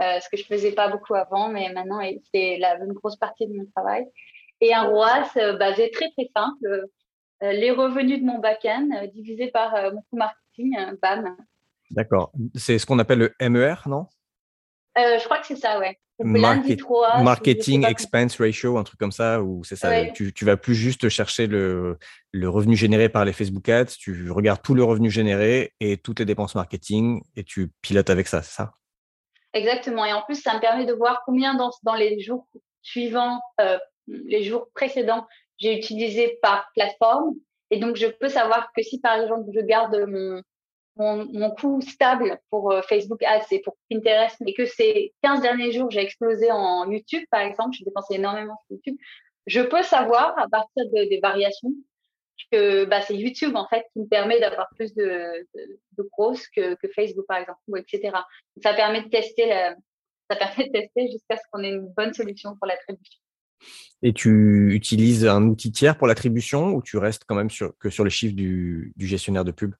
[0.01, 1.99] Euh, ce que je faisais pas beaucoup avant, mais maintenant,
[2.33, 4.05] c'est une grosse partie de mon travail.
[4.61, 6.87] Et un ROAS basé très, très simple.
[7.41, 11.35] les revenus de mon back-end divisés par mon coût marketing, bam.
[11.91, 12.31] D'accord.
[12.55, 14.07] C'est ce qu'on appelle le MER, non?
[14.97, 15.97] Euh, je crois que c'est ça, ouais.
[16.23, 20.05] marketing expense ratio, un truc comme ça, ou c'est ça.
[20.11, 21.97] Tu, tu vas plus juste chercher le,
[22.31, 26.19] le revenu généré par les Facebook Ads, tu regardes tout le revenu généré et toutes
[26.19, 28.73] les dépenses marketing et tu pilotes avec ça, c'est ça?
[29.55, 30.05] Exactement.
[30.05, 32.45] Et en plus, ça me permet de voir combien dans, les jours
[32.81, 35.25] suivants, euh, les jours précédents,
[35.57, 37.33] j'ai utilisé par plateforme.
[37.71, 42.37] Et donc, je peux savoir que si, par exemple, je garde mon, mon, coût stable
[42.49, 46.51] pour euh, Facebook Ads et pour Pinterest, mais que ces 15 derniers jours, j'ai explosé
[46.51, 48.97] en YouTube, par exemple, j'ai dépensé énormément sur YouTube,
[49.47, 51.71] je peux savoir à partir de, des variations
[52.51, 55.03] que bah, c'est YouTube en fait qui me permet d'avoir plus de,
[55.55, 58.01] de, de grosses que, que, Facebook par exemple, ou etc.
[58.03, 59.75] Donc, ça permet de tester, la,
[60.29, 63.19] ça permet de tester jusqu'à ce qu'on ait une bonne solution pour l'attribution.
[64.01, 67.89] Et tu utilises un outil tiers pour l'attribution ou tu restes quand même sur, que
[67.89, 69.73] sur les chiffres du, du gestionnaire de pub?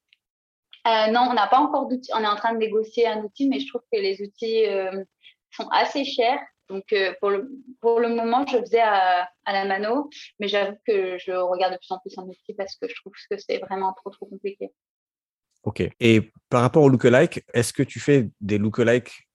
[0.88, 2.12] Euh, non, on n'a pas encore d'outils.
[2.14, 5.04] On est en train de négocier un outil, mais je trouve que les outils euh,
[5.52, 6.40] sont assez chers.
[6.70, 7.50] Donc, euh, pour, le,
[7.80, 11.78] pour le moment, je faisais à, à la mano, mais j'avoue que je regarde de
[11.78, 14.72] plus en plus un outil parce que je trouve que c'est vraiment trop, trop compliqué.
[15.64, 15.84] Ok.
[16.00, 19.26] Et par rapport au lookalike, est-ce que tu fais des lookalike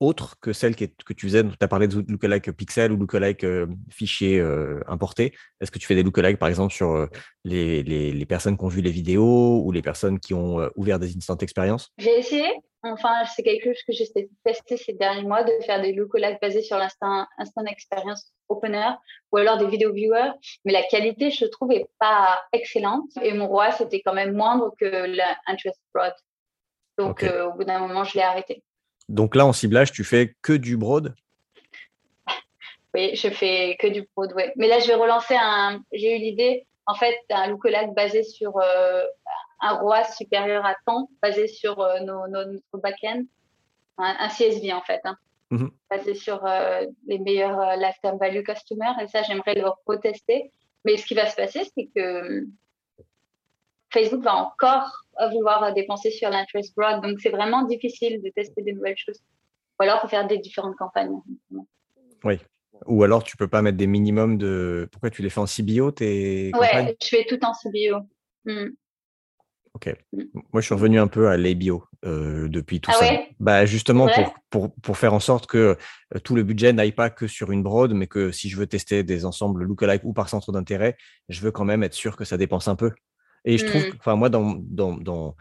[0.00, 3.66] autre que celle que tu faisais, tu as parlé de lookalike pixel ou lookalike euh,
[3.90, 5.34] fichier euh, importé.
[5.60, 7.06] Est-ce que tu fais des lookalike, par exemple, sur euh,
[7.44, 10.98] les, les, les, personnes qui ont vu les vidéos ou les personnes qui ont ouvert
[10.98, 12.48] des instant expériences J'ai essayé.
[12.82, 14.06] Enfin, c'est quelque chose que j'ai
[14.44, 18.90] testé ces derniers mois de faire des lookalikes basés sur l'instant instant experience opener
[19.32, 20.30] ou alors des vidéos viewers.
[20.64, 23.10] Mais la qualité, je trouve, est pas excellente.
[23.22, 26.14] Et mon roi, c'était quand même moindre que l'interest broad.
[26.98, 28.62] Donc, au bout d'un moment, je l'ai arrêté.
[29.08, 31.14] Donc là, en ciblage, tu fais que du broad?
[32.94, 34.44] Oui, je fais que du broad, oui.
[34.56, 35.82] Mais là, je vais relancer un.
[35.92, 39.04] J'ai eu l'idée, en fait, un lookalike basé sur euh,
[39.60, 43.24] un ROAS supérieur à temps, basé sur euh, nos, notre back-end,
[43.98, 45.16] un, CSV en fait, hein,
[45.50, 45.70] mm-hmm.
[45.90, 48.94] basé sur euh, les meilleurs lifetime value customers.
[49.02, 50.52] Et ça, j'aimerais le retester.
[50.84, 52.46] Mais ce qui va se passer, c'est que
[53.90, 57.02] Facebook va encore vouloir dépenser sur l'interest broad.
[57.02, 59.20] Donc, c'est vraiment difficile de tester des nouvelles choses.
[59.80, 61.20] Ou alors, faire des différentes campagnes.
[62.22, 62.38] Oui.
[62.86, 64.88] Ou alors, tu peux pas mettre des minimums de.
[64.92, 68.06] Pourquoi tu les fais en CBO tes Ouais, je fais tout en CBO.
[68.44, 68.70] Hmm.
[69.74, 69.94] Ok.
[70.12, 70.22] Hmm.
[70.52, 73.06] Moi, je suis revenu un peu à l'ABO euh, depuis tout ah ça.
[73.40, 75.76] bah, justement, pour, pour, pour, faire en sorte que
[76.14, 78.66] euh, tout le budget n'aille pas que sur une broad, mais que si je veux
[78.66, 80.96] tester des ensembles lookalike ou par centre d'intérêt,
[81.28, 82.92] je veux quand même être sûr que ça dépense un peu.
[83.44, 83.96] Et je trouve, mmh.
[84.00, 85.36] enfin, moi, dans, dans, dans,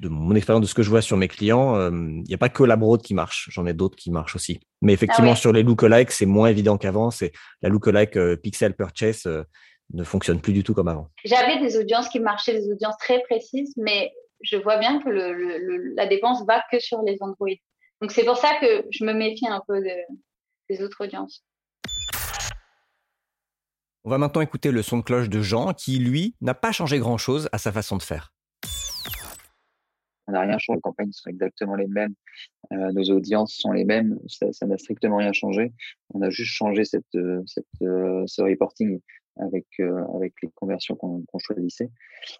[0.00, 2.48] de mon expérience, de ce que je vois sur mes clients, il n'y a pas
[2.48, 3.48] que la broad qui marche.
[3.52, 4.60] J'en ai d'autres qui marchent aussi.
[4.82, 7.10] Mais ah effectivement, sur les lookalikes, c'est moins évident qu'avant.
[7.10, 9.42] C'est la lookalike euh, pixel purchase euh,
[9.92, 11.10] ne fonctionne plus du tout comme avant.
[11.24, 15.94] J'avais des audiences qui marchaient, des audiences très précises, mais je vois bien que le,
[15.94, 17.48] la dépense va que sur les Android.
[18.00, 20.16] Donc c'est pour ça que je me méfie un peu de,
[20.68, 21.44] des autres audiences.
[24.04, 26.98] On va maintenant écouter le son de cloche de Jean qui, lui, n'a pas changé
[26.98, 28.34] grand-chose à sa façon de faire.
[30.26, 32.14] On n'a rien changé, les campagnes sont exactement les mêmes,
[32.72, 35.72] euh, nos audiences sont les mêmes, ça n'a strictement rien changé.
[36.12, 39.00] On a juste changé cette, euh, cette, euh, ce reporting
[39.36, 39.66] avec,
[40.14, 41.90] avec les conversions qu'on choisissait.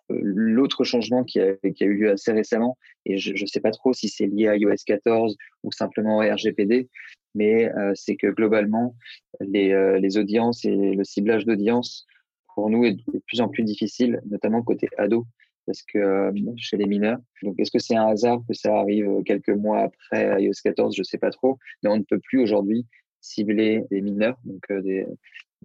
[0.08, 4.08] L'autre changement qui a, eu lieu assez récemment, et je ne sais pas trop si
[4.08, 6.88] c'est lié à iOS 14 ou simplement au RGPD,
[7.34, 8.94] mais c'est que globalement,
[9.40, 12.06] les, les audiences et le ciblage d'audience,
[12.54, 15.26] pour nous, est de plus en plus difficile, notamment côté ado.
[15.66, 17.18] parce que chez les mineurs.
[17.42, 21.02] Donc, est-ce que c'est un hasard que ça arrive quelques mois après iOS 14 Je
[21.02, 22.86] sais pas trop, mais on ne peut plus aujourd'hui
[23.20, 25.06] cibler des mineurs, donc des,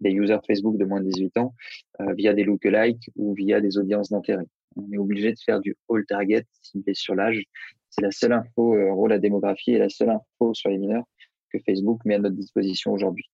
[0.02, 1.54] des users Facebook de moins de 18 ans,
[2.16, 4.46] via des lookalikes ou via des audiences d'intérêt.
[4.76, 7.44] On est obligé de faire du all target ciblé sur l'âge.
[7.90, 11.06] C'est la seule info, en la démographie est la seule info sur les mineurs
[11.52, 13.26] que Facebook met à notre disposition aujourd'hui.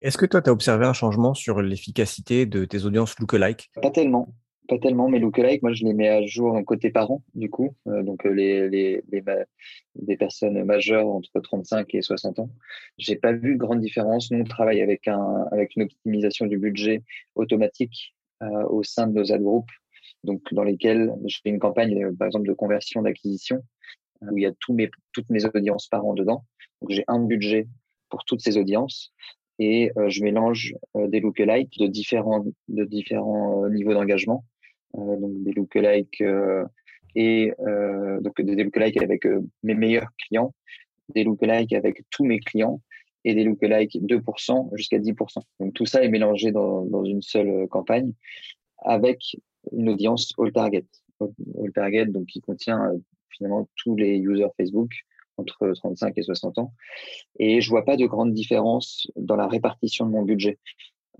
[0.00, 3.70] Est-ce que toi, tu as observé un changement sur l'efficacité de tes audiences lookalike?
[3.80, 4.34] Pas tellement.
[4.68, 7.74] Pas tellement, mais lookalike, moi, je les mets à jour côté parents, du coup.
[7.88, 9.22] Euh, donc, euh, les, les, les,
[9.96, 12.50] des personnes majeures entre 35 et 60 ans.
[12.96, 14.30] J'ai pas vu de grande différence.
[14.30, 17.02] Nous, on travaille avec, un, avec une optimisation du budget
[17.34, 19.70] automatique euh, au sein de nos ad groupes,
[20.22, 23.62] donc dans lesquels je fais une campagne, par exemple, de conversion d'acquisition,
[24.22, 26.44] où il y a tous mes, toutes mes audiences parents dedans.
[26.80, 27.66] Donc, j'ai un budget
[28.08, 29.12] pour toutes ces audiences
[29.58, 34.44] et euh, je mélange euh, des lookalikes de différents, de différents euh, niveaux d'engagement.
[34.94, 36.22] Donc des lookalikes
[37.14, 37.52] et
[38.20, 39.26] donc des lookalikes avec
[39.62, 40.54] mes meilleurs clients,
[41.14, 42.80] des lookalikes avec tous mes clients
[43.24, 45.42] et des lookalikes 2% jusqu'à 10%.
[45.60, 48.12] Donc tout ça est mélangé dans, dans une seule campagne
[48.78, 49.36] avec
[49.70, 50.86] une audience all target.
[51.20, 52.92] All target donc qui contient
[53.30, 54.90] finalement tous les users Facebook
[55.36, 56.72] entre 35 et 60 ans.
[57.38, 60.58] Et je vois pas de grande différence dans la répartition de mon budget.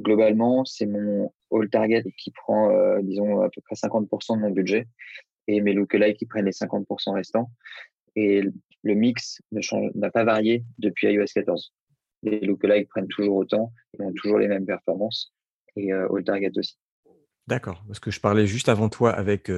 [0.00, 4.50] Globalement, c'est mon all target qui prend, euh, disons, à peu près 50% de mon
[4.50, 4.88] budget
[5.48, 7.50] et mes lookalikes qui prennent les 50% restants.
[8.16, 8.42] Et
[8.82, 11.72] le mix n'a pas varié depuis iOS 14.
[12.22, 15.34] Les lookalikes prennent toujours autant et ont toujours les mêmes performances
[15.76, 16.78] et euh, all target aussi.
[17.48, 19.50] D'accord, parce que je parlais juste avant toi avec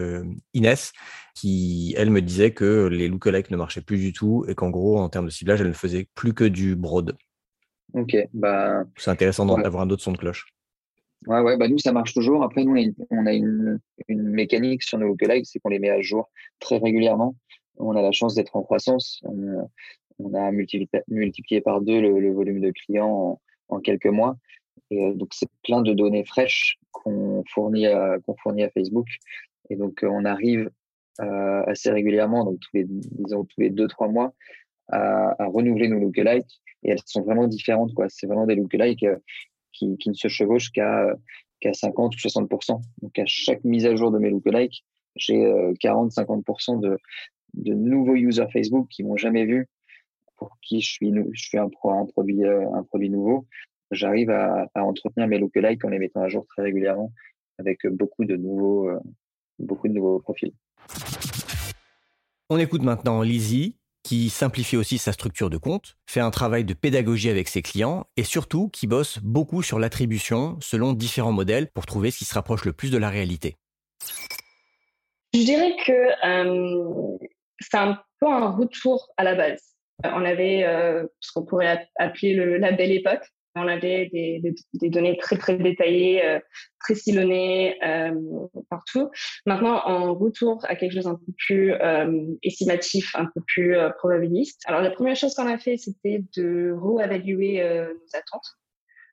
[0.54, 0.94] Inès,
[1.34, 4.98] qui, elle, me disait que les lookalikes ne marchaient plus du tout et qu'en gros,
[4.98, 7.14] en termes de ciblage, elle ne faisait plus que du broad.
[7.94, 8.84] Ok, bah.
[8.96, 10.46] C'est intéressant d'avoir un autre son de cloche.
[11.26, 12.42] Ouais, ouais, bah nous, ça marche toujours.
[12.42, 12.76] Après, nous,
[13.10, 16.30] on a une, mécanique sur nos lookalikes, c'est qu'on les met à jour
[16.60, 17.34] très régulièrement.
[17.78, 19.22] On a la chance d'être en croissance.
[20.18, 24.36] On, a multiplié, par deux le, volume de clients en quelques mois.
[24.90, 29.06] Et euh, donc, c'est plein de données fraîches qu'on fournit, à, qu'on fournit à Facebook.
[29.70, 30.70] Et donc, euh, on arrive
[31.20, 34.34] euh, assez régulièrement, donc tous les, disons, tous les deux, trois mois,
[34.88, 36.60] à, à renouveler nos lookalikes.
[36.82, 38.06] Et elles sont vraiment différentes, quoi.
[38.08, 39.06] C'est vraiment des lookalikes
[39.72, 41.14] qui, qui ne se chevauchent qu'à
[41.60, 42.80] qu'à 50 ou 60%.
[43.02, 44.84] Donc, à chaque mise à jour de mes lookalikes,
[45.16, 45.36] j'ai
[45.82, 46.98] 40-50% de,
[47.54, 49.68] de nouveaux users Facebook qui m'ont jamais vu,
[50.36, 53.46] pour qui je suis, je suis un, un produit, un produit nouveau
[53.94, 57.12] j'arrive à, entretenir mes lookalikes en les mettant à jour très régulièrement
[57.58, 59.00] avec beaucoup de nouveaux, euh,
[59.58, 60.52] beaucoup de nouveaux profils.
[62.50, 66.74] On écoute maintenant Lizzie, qui simplifie aussi sa structure de compte, fait un travail de
[66.74, 71.86] pédagogie avec ses clients et surtout qui bosse beaucoup sur l'attribution selon différents modèles pour
[71.86, 73.56] trouver ce qui se rapproche le plus de la réalité.
[75.32, 77.18] Je dirais que euh,
[77.58, 79.74] c'est un peu un retour à la base.
[80.04, 84.40] On avait euh, ce qu'on pourrait appeler le, la belle époque, on avait des,
[84.74, 86.40] des, données très très détaillées, euh,
[86.80, 88.12] très sillonnées euh,
[88.68, 89.10] partout.
[89.46, 94.60] Maintenant, on retourne à quelque chose un peu plus euh, estimatif, un peu plus probabiliste.
[94.66, 98.58] Alors la première chose qu'on a fait, c'était de re-évaluer nos attentes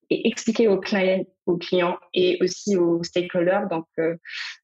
[0.09, 3.67] et expliquer aux clients, aux clients et aussi aux stakeholders.
[3.69, 3.85] Donc,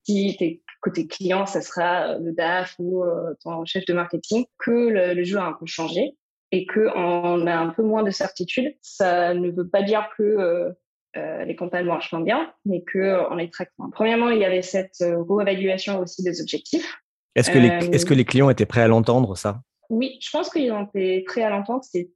[0.03, 3.03] si tu es côté client, ça sera le DAF ou
[3.43, 6.15] ton chef de marketing, que le, le jeu a un peu changé
[6.51, 10.69] et qu'on a un peu moins de certitude, ça ne veut pas dire que euh,
[11.17, 13.89] euh les campagnes marchent moins bien, mais qu'on euh, les traque moins.
[13.89, 17.01] Premièrement, il y avait cette euh, réévaluation aussi des objectifs.
[17.35, 19.61] Est-ce que, les, est-ce que les clients étaient prêts à l'entendre, ça?
[19.89, 21.83] Oui, je pense qu'ils ont été prêts à l'entendre.
[21.83, 22.09] C'est,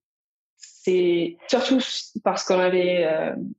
[0.57, 1.79] c'est surtout
[2.23, 3.07] parce qu'on avait,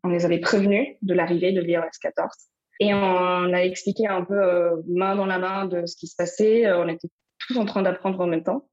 [0.02, 2.28] on les avait prévenus de l'arrivée de l'iOS 14.
[2.80, 6.70] Et on a expliqué un peu main dans la main de ce qui se passait.
[6.72, 7.08] On était
[7.38, 8.68] tous en train d'apprendre en même temps.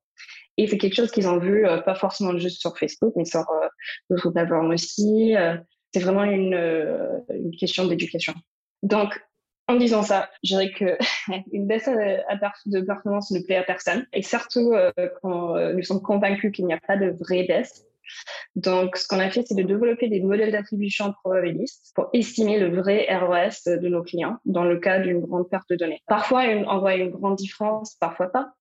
[0.59, 3.49] Et c'est quelque chose qu'ils ont vu, euh, pas forcément juste sur Facebook, mais sur
[3.49, 3.67] euh,
[4.09, 5.33] d'autres plateformes aussi.
[5.37, 5.55] Euh,
[5.93, 8.33] c'est vraiment une, question d'éducation.
[8.83, 9.17] Donc,
[9.69, 10.97] en disant ça, je dirais que
[11.53, 14.73] une baisse de performance ne plaît à personne, et surtout
[15.23, 17.85] quand nous sommes convaincus qu'il n'y a pas de vraie baisse.
[18.55, 22.75] Donc, ce qu'on a fait, c'est de développer des modèles d'attribution probabilistes pour estimer le
[22.75, 26.01] vrai ROS de nos clients dans le cas d'une grande perte de données.
[26.05, 28.53] Parfois, on voit une grande différence, parfois pas.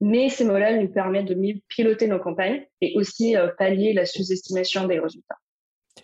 [0.00, 4.06] Mais ces modèles nous permettent de mieux piloter nos campagnes et aussi euh, pallier la
[4.06, 5.36] sous-estimation des résultats.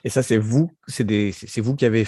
[0.05, 2.05] Et ça, c'est vous, c'est vous qui avez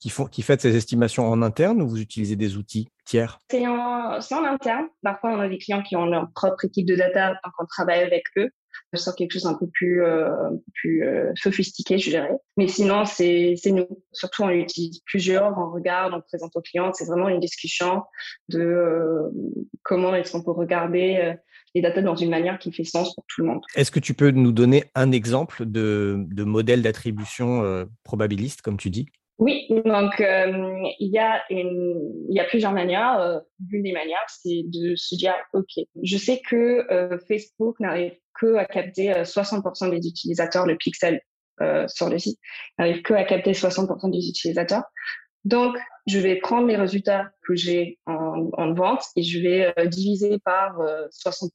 [0.00, 3.38] qui, font, qui faites ces estimations en interne ou vous utilisez des outils tiers?
[3.50, 4.86] C'est en, en, interne.
[5.02, 8.00] Parfois, on a des clients qui ont leur propre équipe de data, donc on travaille
[8.00, 8.50] avec eux.
[8.94, 12.36] Sur quelque chose un peu plus, euh, plus euh, sophistiqué, je dirais.
[12.56, 13.88] Mais sinon, c'est nous.
[14.12, 16.92] Surtout, on utilise plusieurs, on regarde, on présente aux clients.
[16.92, 18.02] C'est vraiment une discussion
[18.48, 19.30] de euh,
[19.82, 21.34] comment est-ce qu'on peut regarder
[21.74, 23.60] les data dans une manière qui fait sens pour tout le monde.
[23.74, 28.88] Est-ce que tu peux nous donner un exemple de, de modèle d'attribution probabiliste, comme tu
[28.88, 29.06] dis?
[29.38, 33.20] Oui, donc euh, il, y a y a plusieurs manières.
[33.20, 35.72] Euh, L'une des manières, c'est de se dire, OK,
[36.02, 41.20] je sais que euh, Facebook n'arrive que à capter 60% des utilisateurs, le pixel
[41.86, 42.38] sur le site,
[42.78, 44.84] n'arrive que à capter 60% des utilisateurs.
[45.46, 45.74] Donc,
[46.06, 50.76] je vais prendre les résultats que j'ai en, en, vente et je vais diviser par
[50.78, 51.50] 60%.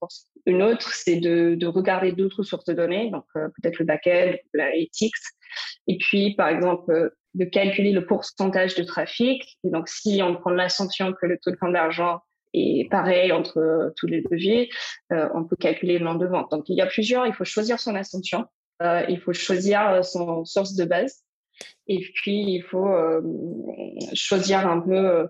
[0.47, 5.13] Une autre, c'est de, de, regarder d'autres sources de données, donc peut-être le backend, l'analytics,
[5.87, 9.57] et puis, par exemple, de calculer le pourcentage de trafic.
[9.63, 12.21] Et donc, si on prend l'assumption que le taux de convergence
[12.53, 14.69] est pareil entre euh, tous les leviers,
[15.13, 16.51] euh, on peut calculer le nombre de ventes.
[16.51, 18.45] Donc, il y a plusieurs, il faut choisir son assumption,
[18.81, 21.23] euh, il faut choisir son source de base,
[21.87, 22.93] et puis il faut
[24.13, 25.27] choisir un peu,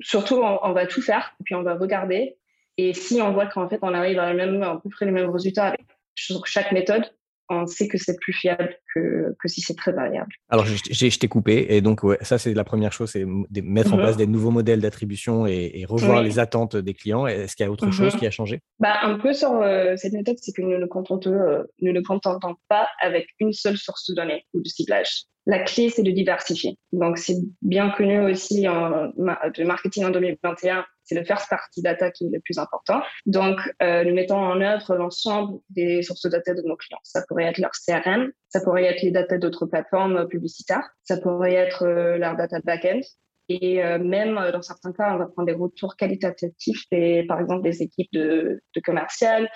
[0.00, 2.36] surtout on, va tout faire, puis on va regarder,
[2.76, 5.30] et si on voit qu'en fait on arrive à, même, à peu près les mêmes
[5.30, 5.80] résultats avec
[6.16, 7.08] chaque méthode,
[7.48, 10.32] on sait que c'est plus fiable que, que si c'est très variable.
[10.48, 13.24] Alors, je, je t'ai coupé, et donc ouais, ça, c'est la première chose, c'est
[13.62, 14.02] mettre en mhm.
[14.02, 17.26] place des nouveaux modèles d'attribution et, revoir les attentes des clients.
[17.26, 18.20] Est-ce qu'il y a autre chose mhm.
[18.20, 18.60] qui a changé?
[18.78, 22.00] Bah, Un peu sur euh, cette méthode, c'est que nous ne contentons, euh, nous ne
[22.00, 25.24] contentons pas avec une seule source de données ou de ciblage.
[25.46, 26.78] La clé, c'est de diversifier.
[26.92, 32.10] Donc, c'est bien connu aussi en de marketing en 2021 c'est le first party data
[32.10, 33.02] qui est le plus important.
[33.26, 36.98] Donc, euh, nous mettons en œuvre l'ensemble des sources de data de nos clients.
[37.02, 41.54] Ça pourrait être leur CRM, ça pourrait être les data d'autres plateformes publicitaires, ça pourrait
[41.54, 43.02] être euh, leur data backend.
[43.50, 47.62] Et euh, même dans certains cas, on va prendre des retours qualitatifs des, par exemple,
[47.62, 49.50] des équipes de, de commercial,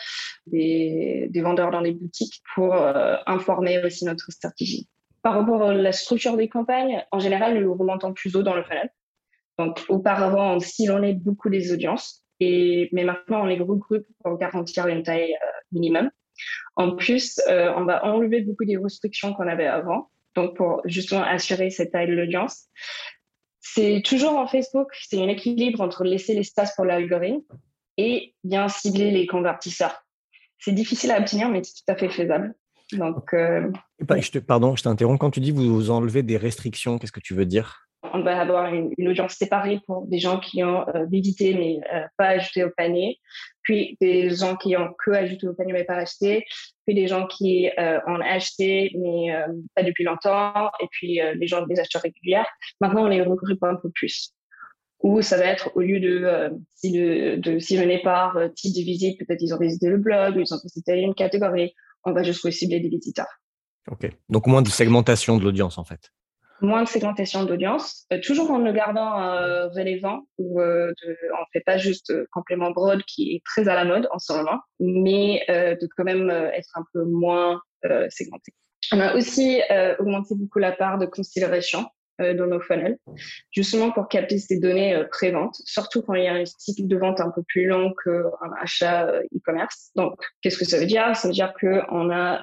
[0.47, 2.75] des, des, vendeurs dans les boutiques pour
[3.27, 4.87] informer aussi notre stratégie.
[5.29, 8.65] Par rapport à la structure des campagnes, en général, nous remontons plus haut dans le
[8.65, 8.89] funnel.
[9.59, 15.03] Donc, auparavant, on silonnait beaucoup les audiences, mais maintenant, on les regroupe pour garantir une
[15.03, 16.11] taille euh, minimum.
[16.77, 21.25] En plus, euh, on va enlever beaucoup des restrictions qu'on avait avant, donc pour justement
[21.25, 22.65] assurer cette taille de l'audience.
[23.61, 27.45] C'est toujours en Facebook, c'est un équilibre entre laisser l'espace pour l'algorithme
[27.99, 30.07] et bien cibler les convertisseurs.
[30.59, 32.55] C'est difficile à obtenir, mais c'est tout à fait faisable.
[32.93, 33.71] Donc, euh,
[34.01, 35.19] je te, pardon, je t'interromps.
[35.19, 37.89] Quand tu dis vous enlevez des restrictions, qu'est-ce que tu veux dire?
[38.13, 42.07] On va avoir une, audience séparée pour des gens qui ont euh, visité mais euh,
[42.17, 43.19] pas ajouté au panier,
[43.63, 46.45] puis des gens qui ont que ajouté au panier mais pas acheté,
[46.87, 49.35] puis des gens qui euh, ont acheté mais
[49.75, 52.45] pas depuis longtemps, et puis les gens des acheteurs réguliers.
[52.81, 54.33] Maintenant, on les regroupe un peu plus.
[55.03, 59.19] Ou ça va être au lieu de, si de, de sillonner par type de visite,
[59.19, 61.75] peut-être ils ont visité le blog, ou ils ont visité une catégorie,
[62.05, 63.41] on va juste cibler des visiteurs.
[63.91, 66.11] Ok, donc moins de segmentation de l'audience en fait
[66.61, 71.45] moins de segmentation d'audience, euh, toujours en le gardant euh, relevant, où euh, de, on
[71.53, 74.61] fait pas juste euh, complément broad qui est très à la mode en ce moment,
[74.81, 77.61] mais de quand même être un peu moins
[78.11, 78.53] segmenté.
[78.93, 79.61] On a aussi
[79.99, 81.87] augmenté beaucoup la part de considération
[82.19, 82.99] dans nos funnels,
[83.53, 87.21] justement pour capter ces données pré-vente, surtout quand il y a un cycle de vente
[87.21, 89.91] un peu plus long qu'un achat e-commerce.
[89.95, 91.15] Donc, qu'est-ce que ça veut dire?
[91.17, 92.43] Ça veut dire qu'on a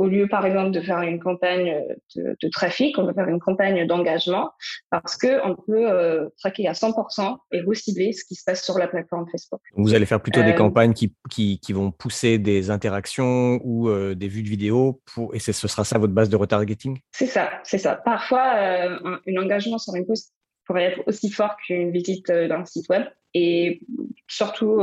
[0.00, 1.84] au lieu, par exemple, de faire une campagne
[2.16, 4.50] de, trafic, on va faire une campagne d'engagement
[4.88, 8.78] parce que on peut euh, traquer à 100% et recibler ce qui se passe sur
[8.78, 9.60] la plateforme Facebook.
[9.74, 13.90] Vous allez faire plutôt des euh, campagnes qui, qui, qui, vont pousser des interactions ou
[13.90, 16.98] euh, des vues de vidéos pour, et ce sera ça votre base de retargeting?
[17.12, 17.96] C'est ça, c'est ça.
[17.96, 20.32] Parfois, un, un, engagement sur une post
[20.64, 23.02] pourrait être aussi fort qu'une visite d'un site web
[23.34, 23.82] et
[24.28, 24.80] surtout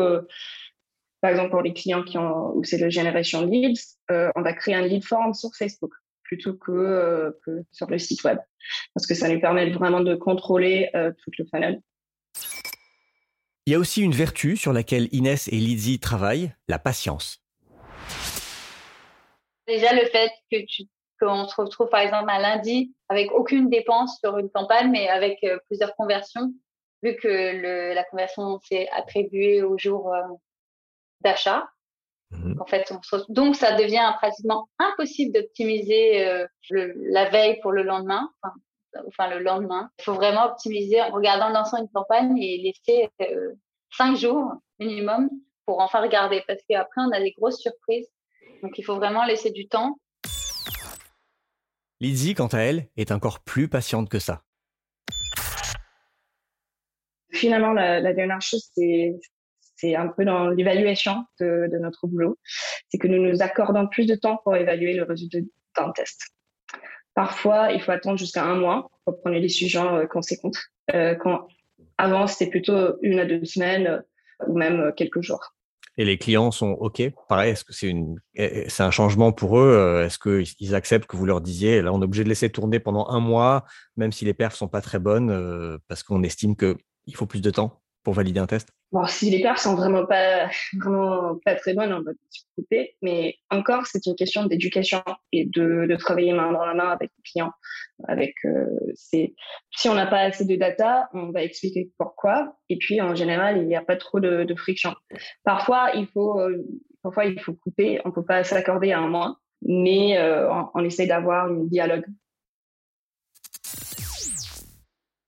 [1.22, 4.54] par exemple, pour les clients qui ont, où c'est le generation leads, euh, on va
[4.54, 5.92] créer un lead form sur Facebook
[6.24, 8.38] plutôt que, euh, que, sur le site web.
[8.94, 11.82] Parce que ça nous permet vraiment de contrôler euh, tout le funnel.
[13.66, 17.42] Il y a aussi une vertu sur laquelle Inès et Lizzie travaillent, la patience.
[19.68, 20.84] Déjà, le fait que tu
[21.20, 25.44] qu'on se retrouve par exemple un lundi avec aucune dépense sur une campagne, mais avec
[25.66, 26.54] plusieurs conversions,
[27.02, 30.14] vu que le, la conversion s'est attribuée au jour
[31.22, 31.70] d'achat.
[32.32, 32.92] Mmh en fait,
[33.30, 38.30] donc ça devient pratiquement impossible d'optimiser euh, la veille pour le lendemain,
[39.08, 39.90] enfin, le lendemain.
[40.00, 43.54] Il faut vraiment optimiser en regardant lançant une campagne et laisser euh,
[43.92, 45.30] cinq jours minimum
[45.66, 48.10] pour enfin regarder, parce qu'après on a des grosses surprises.
[48.62, 49.98] Donc il faut vraiment laisser du temps.
[52.02, 54.44] Lizzie, quant à elle, est encore plus patiente que ça.
[57.32, 59.20] Finalement, la, la dernière chose, c'est
[59.78, 62.38] c'est un peu dans l'évaluation de, notre boulot,
[62.90, 65.40] c'est que nous nous accordons plus de temps pour évaluer le résultat
[65.78, 66.30] d'un test.
[67.14, 70.58] Parfois, il faut attendre jusqu'à un mois pour prendre les décisions conséquentes.
[70.94, 71.48] Euh, quand
[71.98, 74.04] avant, c'était plutôt une à deux semaines
[74.46, 75.56] ou même quelques jours.
[75.98, 77.02] Et les clients sont OK?
[77.28, 81.18] Pareil, est-ce que c'est une, c'est un changement pour eux euh, Est-ce qu'ils acceptent que
[81.18, 83.66] vous leur disiez, là, on est obligé de laisser tourner pendant un mois,
[83.96, 87.42] même si les perfs sont pas très bonnes, euh, parce qu'on estime qu'il faut plus
[87.42, 87.82] de temps?
[88.12, 88.70] Valider un test?
[88.92, 90.50] Bon, si les perfs sont vraiment pas,
[90.80, 92.12] vraiment pas très bonnes, on va
[92.56, 92.96] couper.
[93.02, 97.24] Mais encore, c'est une question d'éducation et de, travailler main dans la main avec les
[97.24, 97.52] clients.
[98.08, 99.34] Avec, euh, si
[99.90, 102.58] on n'a pas assez de data, on va expliquer pourquoi.
[102.70, 104.96] Et puis, en général, il n'y a pas trop de, friction.
[105.44, 106.66] Parfois, il faut, euh,
[107.04, 108.00] parfois, il faut couper.
[108.06, 112.06] On peut pas s'accorder à un mois, mais euh, on, on essaie d'avoir un dialogue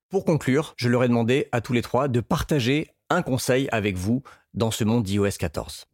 [0.09, 3.95] pour conclure, je leur ai demandé à tous les trois de partager un conseil avec
[3.95, 4.23] vous
[4.55, 5.85] dans ce monde d'iOS 14.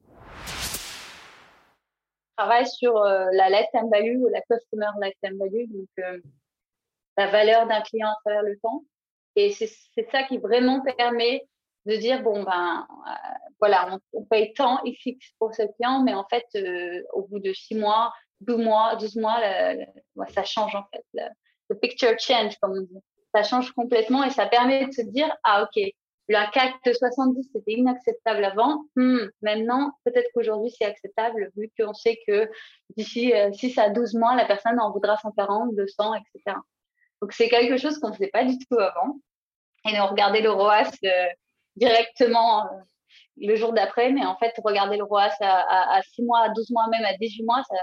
[0.47, 6.19] Je travaille sur euh, la lifetime value ou la customer lifetime value, donc euh,
[7.17, 8.83] la valeur d'un client à travers le temps.
[9.35, 9.67] Et c'est
[10.11, 11.45] ça qui vraiment permet
[11.85, 13.11] de dire bon ben euh,
[13.59, 16.45] voilà on, paye tant fixe pour ce client mais en fait
[17.13, 18.11] au bout de six mois
[18.41, 19.39] 12 mois 12 mois
[20.29, 21.05] ça change en fait
[21.69, 23.03] le picture change comme on dit
[23.35, 25.83] ça change complètement et ça permet de se dire, ah ok,
[26.27, 28.85] la CAC de 70, c'était inacceptable avant.
[28.95, 32.49] Hmm, maintenant, peut-être qu'aujourd'hui, c'est acceptable vu qu'on sait que
[32.97, 36.57] d'ici 6 euh, à 12 mois, la personne en voudra 140, 200, etc.
[37.21, 39.17] Donc, c'est quelque chose qu'on ne faisait pas du tout avant.
[39.87, 41.25] Et de regarder le ROAS euh,
[41.75, 42.77] directement euh,
[43.37, 46.71] le jour d'après, mais en fait, regarder le ROAS à, à, 6 mois, à 12
[46.71, 47.75] mois, même à 18 mois, ça,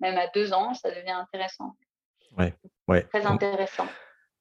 [0.00, 1.72] même à 2 ans, ça devient intéressant.
[2.36, 2.54] Ouais,
[2.86, 3.02] ouais.
[3.04, 3.86] Très intéressant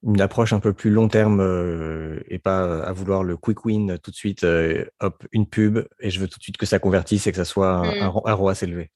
[0.04, 3.98] une approche un peu plus long terme euh, et pas à vouloir le quick win
[4.00, 6.80] tout de suite, euh, hop, une pub et je veux tout de suite que ça
[6.80, 8.34] convertisse et que ça soit un, mmh.
[8.34, 8.92] ROAS élevé.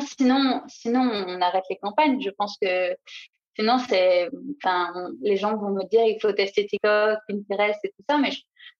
[0.00, 2.20] sinon, sinon, on arrête les campagnes.
[2.20, 2.96] Je pense que
[3.58, 4.30] sinon, c'est,
[4.62, 8.30] enfin, les gens vont me dire il faut tester TikTok, Pinterest et tout ça, mais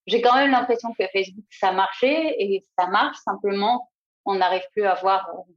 [0.07, 3.17] j'ai quand même l'impression que Facebook, ça marchait et ça marche.
[3.25, 3.91] Simplement,
[4.25, 5.29] on n'arrive plus à voir.
[5.31, 5.53] Euh,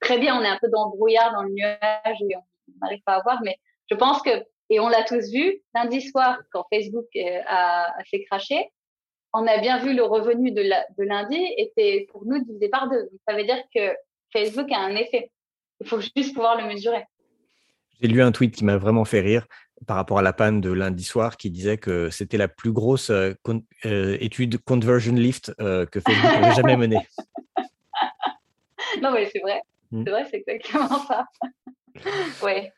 [0.00, 1.78] très bien, on est un peu dans le brouillard, dans le nuage
[2.28, 2.42] et on
[2.82, 3.56] n'arrive pas à voir, mais
[3.90, 4.30] je pense que
[4.70, 8.70] et on l'a tous vu lundi soir quand Facebook euh, a, fait cracher.
[9.32, 13.08] On a bien vu le revenu de, de lundi était pour nous divisé par deux.
[13.28, 13.94] ça veut dire que
[14.32, 15.30] Facebook a un effet.
[15.80, 17.04] Il faut juste pouvoir le mesurer.
[18.00, 19.46] J'ai lu un tweet qui m'a vraiment fait rire
[19.86, 23.10] par rapport à la panne de lundi soir qui disait que c'était la plus grosse
[23.10, 23.34] euh,
[23.84, 27.06] euh, étude conversion lift que Facebook n'avait jamais menée.
[29.02, 29.60] non, mais c'est vrai.
[29.90, 30.02] Hmm.
[30.04, 31.26] C'est vrai, c'est exactement ça.
[32.42, 32.70] oui.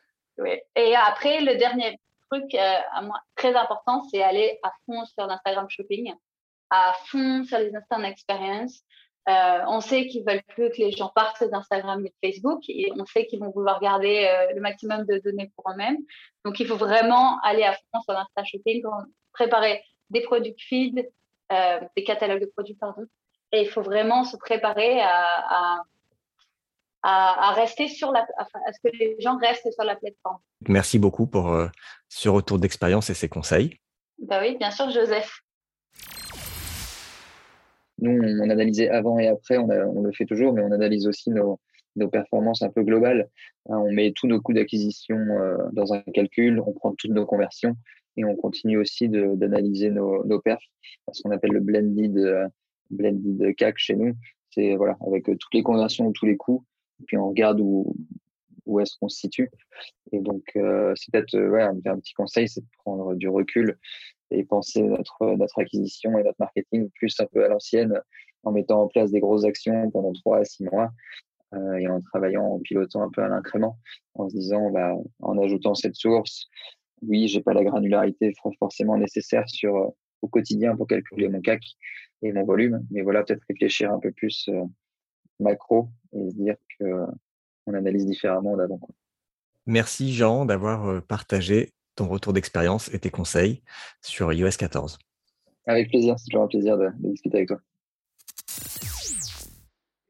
[0.75, 5.27] Et après, le dernier truc euh, à moi, très important, c'est aller à fond sur
[5.27, 6.13] l'Instagram Shopping,
[6.69, 8.81] à fond sur les instant experience.
[9.27, 12.91] Euh, on sait qu'ils veulent plus que les gens partent d'Instagram et de Facebook et
[12.95, 15.97] on sait qu'ils vont vouloir garder euh, le maximum de données pour eux-mêmes.
[16.45, 18.83] Donc, il faut vraiment aller à fond sur l'Insta Shopping,
[19.33, 21.07] préparer des produits feed,
[21.95, 23.05] des catalogues de produits, pardon.
[23.51, 25.83] Et il faut vraiment se préparer à, à
[27.03, 30.37] à, rester sur la, à ce que les gens restent sur la plateforme.
[30.67, 31.67] Merci beaucoup pour euh,
[32.09, 33.77] ce retour d'expérience et ces conseils.
[34.17, 35.39] Bah oui, bien sûr, Joseph.
[37.99, 41.29] Nous, on analysait avant et après, on, on le fait toujours, mais on analyse aussi
[41.31, 41.59] nos,
[41.95, 43.29] nos performances un peu globales.
[43.69, 47.25] Hein, on met tous nos coûts d'acquisition euh, dans un calcul, on prend toutes nos
[47.25, 47.75] conversions
[48.17, 50.65] et on continue aussi d'analyser nos, nos perfs,
[51.11, 52.47] ce qu'on appelle le blended, euh,
[52.89, 54.13] blended CAC chez nous.
[54.49, 56.65] C'est voilà, avec toutes les conversions, tous les coûts,
[57.05, 57.95] puis on regarde où,
[58.69, 59.49] où est-ce qu'on se situe.
[60.11, 63.77] Et donc, euh, c'est peut-être euh, ouais, un, petit conseil, c'est de prendre du recul
[64.31, 67.99] et penser notre, notre acquisition et notre marketing plus un peu à l'ancienne,
[68.43, 70.91] en mettant en place des grosses actions pendant trois à six mois
[71.53, 73.77] euh, et en travaillant, en pilotant un peu à l'incrément,
[74.13, 76.47] en se disant, bah, en ajoutant cette source,
[77.01, 81.61] oui, j'ai pas la granularité forcément nécessaire sur au quotidien pour calculer mon CAC
[82.21, 84.49] et mon volume, mais voilà, peut-être réfléchir un peu plus
[85.39, 88.79] macro et se dire qu'on analyse différemment d'avant.
[89.65, 93.61] Merci Jean d'avoir euh, partagé ton retour d'expérience et tes conseils
[94.01, 94.97] sur iOS 14.
[95.67, 97.59] Avec plaisir, c'est toujours un plaisir de, discuter avec toi.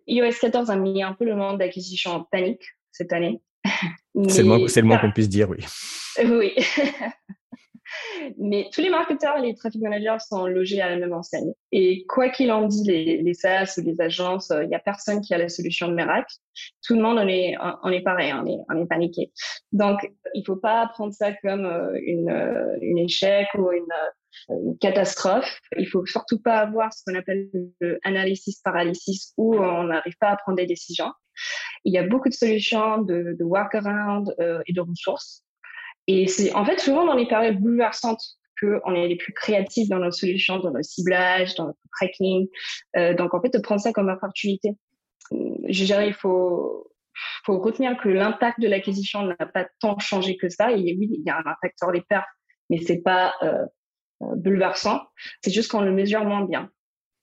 [0.08, 3.42] iOS 14 a mis un peu le monde d'acquisition en panique cette année.
[4.30, 5.58] C'est le moins qu'on puisse dire, oui.
[6.24, 6.54] Oui.
[8.38, 11.54] Mais tous les marketeurs et les traffic managers sont logés à la même enseigne.
[11.72, 15.22] Et quoi qu'il en dit, les, les SaaS ou les agences, il n'y a personne
[15.22, 16.34] qui a la solution de miracle.
[16.86, 19.32] Tout le monde en est, on est pareil, on est, on est paniqué.
[19.72, 20.00] Donc,
[20.34, 23.86] il faut pas prendre ça comme euh, une, euh, une échec ou une,
[24.50, 25.60] une catastrophe.
[25.78, 27.50] Il faut surtout pas avoir ce qu'on appelle
[27.80, 31.12] le analysis paralysis où on n'arrive pas à prendre des décisions.
[31.86, 35.44] Il y a beaucoup de solutions de, de workaround euh, et de ressources.
[36.12, 38.24] Et c'est en fait souvent dans les périodes bouleversantes
[38.60, 42.48] qu'on est les plus créatifs dans nos solutions, dans nos ciblages, dans notre tracking.
[42.98, 44.72] Euh, donc en fait, de prendre ça comme opportunité.
[45.32, 46.92] Je dirais, il faut,
[47.46, 50.72] faut retenir que l'impact de l'acquisition n'a pas tant changé que ça.
[50.72, 52.26] Et oui, il y a un impact sur les pertes,
[52.72, 53.66] mais c'est pas euh,
[54.24, 55.04] euh bouleversant.
[55.44, 56.72] C'est juste qu'on le mesure moins bien.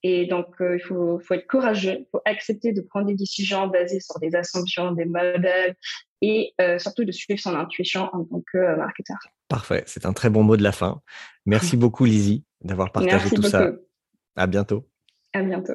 [0.03, 3.67] Et donc, euh, il faut, faut, être courageux, il faut accepter de prendre des décisions
[3.67, 5.75] basées sur des assumptions, des modèles
[6.21, 9.17] et euh, surtout de suivre son intuition en tant que euh, marketeur.
[9.47, 11.01] Parfait, c'est un très bon mot de la fin.
[11.45, 13.71] Merci beaucoup, Lizzie, d'avoir partagé tout ça.
[14.35, 14.87] À bientôt.
[15.33, 15.73] À bientôt.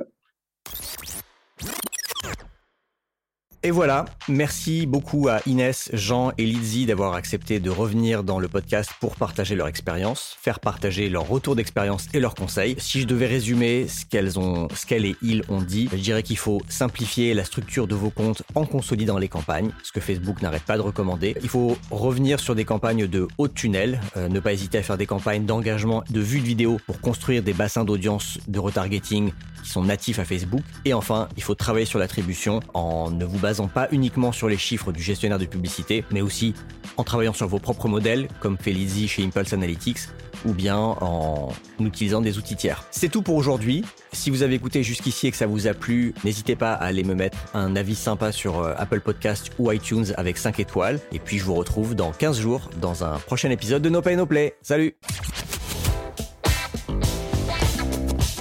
[3.65, 8.49] Et voilà, merci beaucoup à Inès, Jean et Lizzie d'avoir accepté de revenir dans le
[8.49, 12.75] podcast pour partager leur expérience, faire partager leur retour d'expérience et leurs conseils.
[12.79, 16.25] Si je devais résumer ce qu'elles ont, ce qu'elles et ils ont dit, je dirais
[16.25, 20.43] qu'il faut simplifier la structure de vos comptes en consolidant les campagnes, ce que Facebook
[20.43, 21.37] n'arrête pas de recommander.
[21.41, 24.99] Il faut revenir sur des campagnes de haut tunnel, euh, ne pas hésiter à faire
[24.99, 29.31] des campagnes d'engagement, de vue de vidéo pour construire des bassins d'audience de retargeting
[29.63, 30.63] qui sont natifs à Facebook.
[30.85, 34.57] Et enfin, il faut travailler sur l'attribution en ne vous basant pas uniquement sur les
[34.57, 36.55] chiffres du gestionnaire de publicité, mais aussi
[36.97, 39.99] en travaillant sur vos propres modèles, comme fait Lizzie chez Impulse Analytics,
[40.45, 42.85] ou bien en utilisant des outils tiers.
[42.91, 43.85] C'est tout pour aujourd'hui.
[44.13, 47.05] Si vous avez écouté jusqu'ici et que ça vous a plu, n'hésitez pas à aller
[47.05, 51.01] me mettre un avis sympa sur euh, Apple Podcast ou iTunes avec 5 étoiles.
[51.13, 54.17] Et puis je vous retrouve dans 15 jours dans un prochain épisode de No Pay
[54.17, 54.55] No Play.
[54.63, 54.97] Salut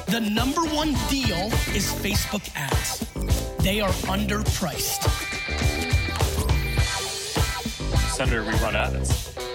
[0.07, 3.10] The number one deal is Facebook ads.
[3.61, 5.07] They are underpriced.
[8.09, 9.50] Senator, we run ads.